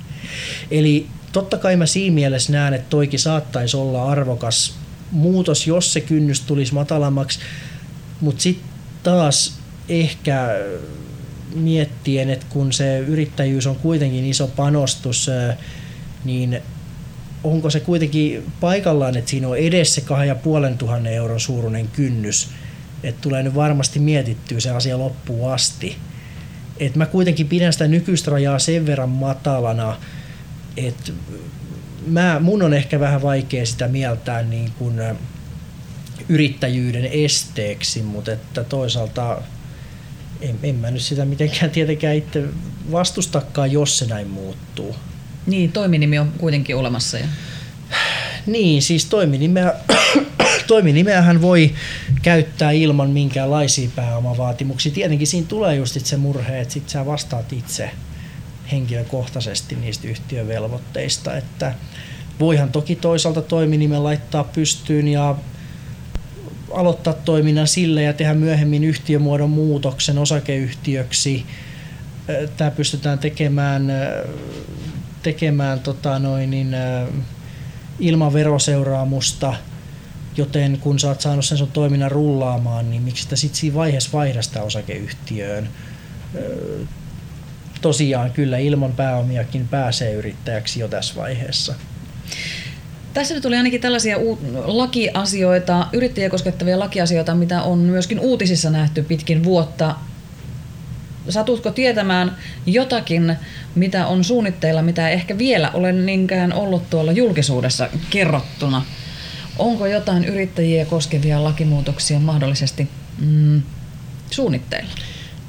Eli 0.72 1.08
totta 1.32 1.58
kai 1.58 1.76
mä 1.76 1.86
siinä 1.86 2.14
mielessä 2.14 2.54
näen, 2.54 2.74
että 2.74 2.90
toikin 2.90 3.20
saattaisi 3.20 3.78
olla 3.78 4.12
arvokas 4.12 4.76
muutos, 5.12 5.68
jos 5.68 5.94
se 5.94 6.02
kynnys 6.02 6.42
tulisi 6.42 6.74
matalammaksi. 6.74 7.40
Mutta 8.22 8.42
sitten 8.42 8.70
taas 9.04 9.60
ehkä 9.90 10.50
miettien, 11.56 12.30
että 12.30 12.46
kun 12.50 12.74
se 12.74 13.00
yrittäjyys 13.00 13.68
on 13.68 13.76
kuitenkin 13.76 14.26
iso 14.26 14.48
panostus, 14.48 15.30
niin 16.26 16.62
onko 17.44 17.70
se 17.70 17.80
kuitenkin 17.80 18.44
paikallaan, 18.60 19.18
että 19.18 19.30
siinä 19.30 19.48
on 19.48 19.58
edes 19.58 19.96
se 19.96 20.02
2500 20.02 21.12
euron 21.12 21.40
suuruinen 21.40 21.88
kynnys, 21.88 22.50
että 23.04 23.22
tulee 23.22 23.44
nyt 23.44 23.56
varmasti 23.56 24.00
mietittyä 24.00 24.60
se 24.60 24.70
asia 24.70 24.98
loppuun 24.98 25.54
asti. 25.54 25.98
Et 26.80 26.96
mä 26.96 27.06
kuitenkin 27.06 27.48
pidän 27.48 27.74
sitä 27.74 27.88
nykyistä 27.88 28.32
rajaa 28.32 28.60
sen 28.60 28.86
verran 28.86 29.10
matalana, 29.10 29.98
että 30.78 31.12
mä, 32.08 32.40
mun 32.40 32.64
on 32.64 32.74
ehkä 32.74 33.00
vähän 33.00 33.22
vaikea 33.22 33.66
sitä 33.66 33.88
mieltää 33.88 34.44
niin 34.44 34.72
kuin 34.72 35.02
yrittäjyyden 36.30 37.06
esteeksi, 37.06 38.04
mutta 38.04 38.32
että 38.32 38.64
toisaalta 38.64 39.42
en, 40.42 40.60
en 40.64 40.76
mä 40.76 40.92
nyt 40.92 41.02
sitä 41.02 41.26
mitenkään 41.26 41.72
tietenkään 41.72 42.16
itse 42.16 42.44
vastustakaan, 42.92 43.72
jos 43.72 43.98
se 43.98 44.06
näin 44.06 44.28
muuttuu. 44.28 44.96
Niin, 45.46 45.72
toiminimi 45.72 46.20
on 46.20 46.32
kuitenkin 46.38 46.76
olemassa. 46.76 47.18
Ja... 47.18 47.28
Niin, 48.46 48.82
siis 48.82 49.06
toiminimeä, 49.06 49.74
toiminimeähän 50.68 51.42
voi 51.42 51.74
käyttää 52.22 52.72
ilman 52.72 53.10
minkäänlaisia 53.10 53.90
pääomavaatimuksia. 53.96 54.92
Tietenkin 54.92 55.28
siinä 55.28 55.48
tulee 55.48 55.76
just 55.76 56.06
se 56.06 56.18
murhe, 56.18 56.60
että 56.60 56.74
sit 56.74 56.90
sä 56.90 57.06
vastaat 57.06 57.54
itse 57.54 57.92
henkilökohtaisesti 58.72 59.76
niistä 59.76 60.08
yhtiövelvoitteista, 60.08 61.38
että 61.38 61.74
voihan 62.40 62.72
toki 62.72 62.96
toisaalta 62.96 63.42
toiminimen 63.42 64.04
laittaa 64.04 64.44
pystyyn 64.44 65.08
ja 65.08 65.36
aloittaa 66.74 67.14
toiminnan 67.14 67.68
sille 67.68 68.04
ja 68.04 68.14
tehdä 68.14 68.34
myöhemmin 68.34 68.84
yhtiömuodon 68.84 69.50
muutoksen 69.50 70.18
osakeyhtiöksi. 70.18 71.46
Tämä 72.58 72.72
pystytään 72.72 73.20
tekemään, 73.20 73.92
tekemään 75.24 75.80
tota 75.80 76.20
noin, 76.20 76.50
niin, 76.50 76.76
ilman 78.00 78.34
veroseuraamusta, 78.34 79.54
joten 80.38 80.78
kun 80.78 81.00
sä 81.00 81.08
oot 81.08 81.22
saanut 81.22 81.46
sen 81.46 81.58
sun 81.58 81.72
toiminnan 81.72 82.12
rullaamaan, 82.12 82.90
niin 82.90 83.04
miksi 83.04 83.24
sitä 83.24 83.36
sitten 83.36 83.60
siinä 83.60 83.76
vaiheessa 83.76 84.10
vaihda 84.14 84.42
sitä 84.42 84.64
osakeyhtiöön? 84.64 85.70
Tosiaan 87.82 88.32
kyllä 88.32 88.58
ilman 88.58 88.94
pääomiakin 88.94 89.68
pääsee 89.68 90.14
yrittäjäksi 90.14 90.80
jo 90.80 90.88
tässä 90.88 91.16
vaiheessa. 91.16 91.76
Tässä 93.18 93.34
nyt 93.34 93.46
oli 93.46 93.56
ainakin 93.56 93.82
tällaisia 93.82 94.18
lakiasioita, 94.66 95.88
yrittäjiä 95.94 96.30
koskettavia 96.30 96.80
lakiasioita, 96.80 97.36
mitä 97.36 97.62
on 97.62 97.80
myöskin 97.80 98.20
uutisissa 98.20 98.70
nähty 98.70 99.04
pitkin 99.04 99.44
vuotta. 99.44 99.96
Satutko 101.30 101.72
tietämään 101.72 102.38
jotakin, 102.66 103.36
mitä 103.76 104.08
on 104.08 104.24
suunnitteilla, 104.24 104.82
mitä 104.82 105.10
ehkä 105.10 105.38
vielä 105.38 105.72
ole 105.74 105.92
niinkään 105.92 106.54
ollut 106.54 106.90
tuolla 106.90 107.12
julkisuudessa 107.12 107.90
kerrottuna? 108.10 108.86
Onko 109.60 109.88
jotain 109.88 110.26
yrittäjiä 110.26 110.86
koskevia 110.86 111.44
lakimuutoksia 111.44 112.20
mahdollisesti 112.20 112.88
mm, 113.20 113.62
suunnitteilla? 114.32 114.92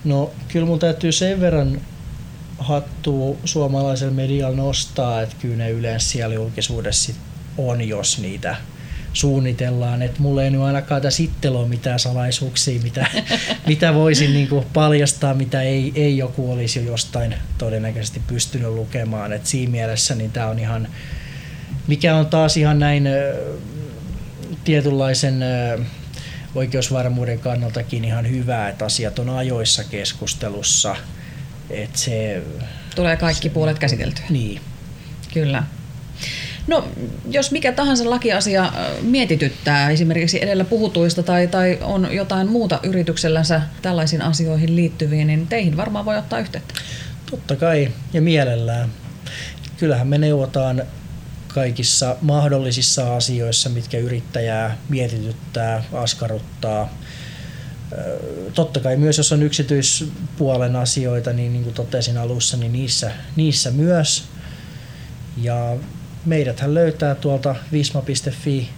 No 0.05 0.31
kyllä 0.49 0.67
mun 0.67 0.79
täytyy 0.79 1.13
sen 1.13 1.41
verran 1.41 1.81
hattua 2.59 3.37
suomalaisella 3.45 4.15
medialla 4.15 4.57
nostaa, 4.57 5.23
että 5.23 5.37
kyllä 5.41 5.57
ne 5.57 5.71
yleensä 5.71 6.09
siellä 6.09 6.35
julkisuudessa 6.35 7.13
on, 7.59 7.89
jos 7.89 8.19
niitä 8.19 8.57
suunnitellaan. 9.13 10.03
että 10.03 10.23
mulla 10.23 10.43
ei 10.43 10.51
nyt 10.51 10.61
ainakaan 10.61 11.03
tässä 11.03 11.17
sitten 11.17 11.53
ole 11.53 11.69
mitään 11.69 11.99
salaisuuksia, 11.99 12.81
mitä, 12.83 13.07
mitä 13.67 13.95
voisin 13.95 14.33
niin 14.33 14.49
kuin 14.49 14.67
paljastaa, 14.73 15.35
mitä 15.35 15.63
ei, 15.63 15.93
ei 15.95 16.19
joku 16.19 16.53
olisi 16.53 16.79
jo 16.79 16.91
jostain 16.91 17.35
todennäköisesti 17.59 18.23
pystynyt 18.27 18.71
lukemaan. 18.71 19.33
Et 19.33 19.47
siinä 19.47 19.73
mielessä 19.73 20.15
niin 20.15 20.33
tämä 20.33 20.47
on 20.47 20.59
ihan, 20.59 20.89
mikä 21.87 22.17
on 22.17 22.27
taas 22.27 22.57
ihan 22.57 22.79
näin 22.79 23.09
tietynlaisen 24.65 25.45
oikeusvarmuuden 26.55 27.39
kannaltakin 27.39 28.05
ihan 28.05 28.31
hyvä, 28.31 28.69
että 28.69 28.85
asiat 28.85 29.19
on 29.19 29.29
ajoissa 29.31 29.85
keskustelussa. 29.85 30.97
Että 31.71 31.99
se, 31.99 32.43
Tulee 32.95 33.17
kaikki 33.17 33.49
se, 33.49 33.55
puolet 33.55 33.79
käsiteltyä. 33.79 34.25
Niin. 34.31 34.61
Kyllä. 35.35 35.63
No, 36.69 36.89
jos 37.31 37.51
mikä 37.51 37.73
tahansa 37.73 38.11
lakiasia 38.11 38.73
mietityttää, 39.03 39.91
esimerkiksi 39.91 40.43
edellä 40.43 40.65
puhutuista 40.65 41.23
tai, 41.23 41.47
tai 41.47 41.79
on 41.83 42.09
jotain 42.13 42.49
muuta 42.49 42.81
yrityksellänsä 42.83 43.63
tällaisiin 43.83 44.23
asioihin 44.23 44.77
liittyviin, 44.77 45.27
niin 45.27 45.47
teihin 45.47 45.77
varmaan 45.77 46.05
voi 46.05 46.17
ottaa 46.17 46.39
yhteyttä. 46.39 46.75
Totta 47.31 47.57
kai, 47.57 47.89
ja 48.13 48.23
mielellään. 48.23 48.89
Kyllähän 49.77 50.07
me 50.07 50.19
neuvotaan 50.19 50.83
kaikissa 51.49 52.17
mahdollisissa 52.21 53.17
asioissa, 53.17 53.69
mitkä 53.69 53.99
yrittäjää 53.99 54.77
mietityttää, 54.89 55.85
askarruttaa. 55.93 56.95
Totta 58.55 58.81
kai 58.81 58.97
myös, 58.97 59.19
jos 59.19 59.33
on 59.33 59.43
yksityispuolen 59.43 60.77
asioita, 60.77 61.33
niin 61.33 61.53
niin 61.53 61.63
kuin 61.63 61.75
totesin 61.75 62.19
alussa, 62.19 62.57
niin 62.57 62.73
niissä, 62.73 63.11
niissä 63.37 63.71
myös. 63.71 64.25
Ja 65.37 65.77
meidäthän 66.25 66.75
löytää 66.75 67.15
tuolta 67.15 67.55
visma.fi 67.73 68.69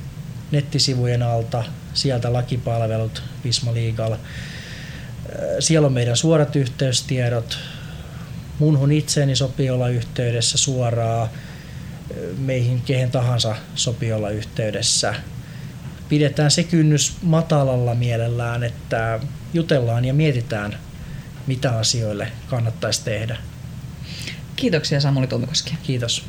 nettisivujen 0.50 1.22
alta, 1.22 1.64
sieltä 1.94 2.32
lakipalvelut 2.32 3.22
Visma 3.44 3.74
Legal. 3.74 4.16
Siellä 5.60 5.86
on 5.86 5.92
meidän 5.92 6.16
suorat 6.16 6.56
yhteystiedot. 6.56 7.58
Munhun 8.58 8.92
itseeni 8.92 9.36
sopii 9.36 9.70
olla 9.70 9.88
yhteydessä 9.88 10.58
suoraan. 10.58 11.28
Meihin 12.38 12.82
kehen 12.82 13.10
tahansa 13.10 13.56
sopii 13.74 14.12
olla 14.12 14.30
yhteydessä. 14.30 15.14
Pidetään 16.08 16.50
se 16.50 16.62
kynnys 16.62 17.16
matalalla 17.22 17.94
mielellään, 17.94 18.64
että 18.64 19.20
jutellaan 19.54 20.04
ja 20.04 20.14
mietitään, 20.14 20.78
mitä 21.46 21.78
asioille 21.78 22.32
kannattaisi 22.46 23.04
tehdä. 23.04 23.36
Kiitoksia 24.56 25.00
Samuli 25.00 25.26
Tuomikoski. 25.26 25.74
Kiitos. 25.82 26.24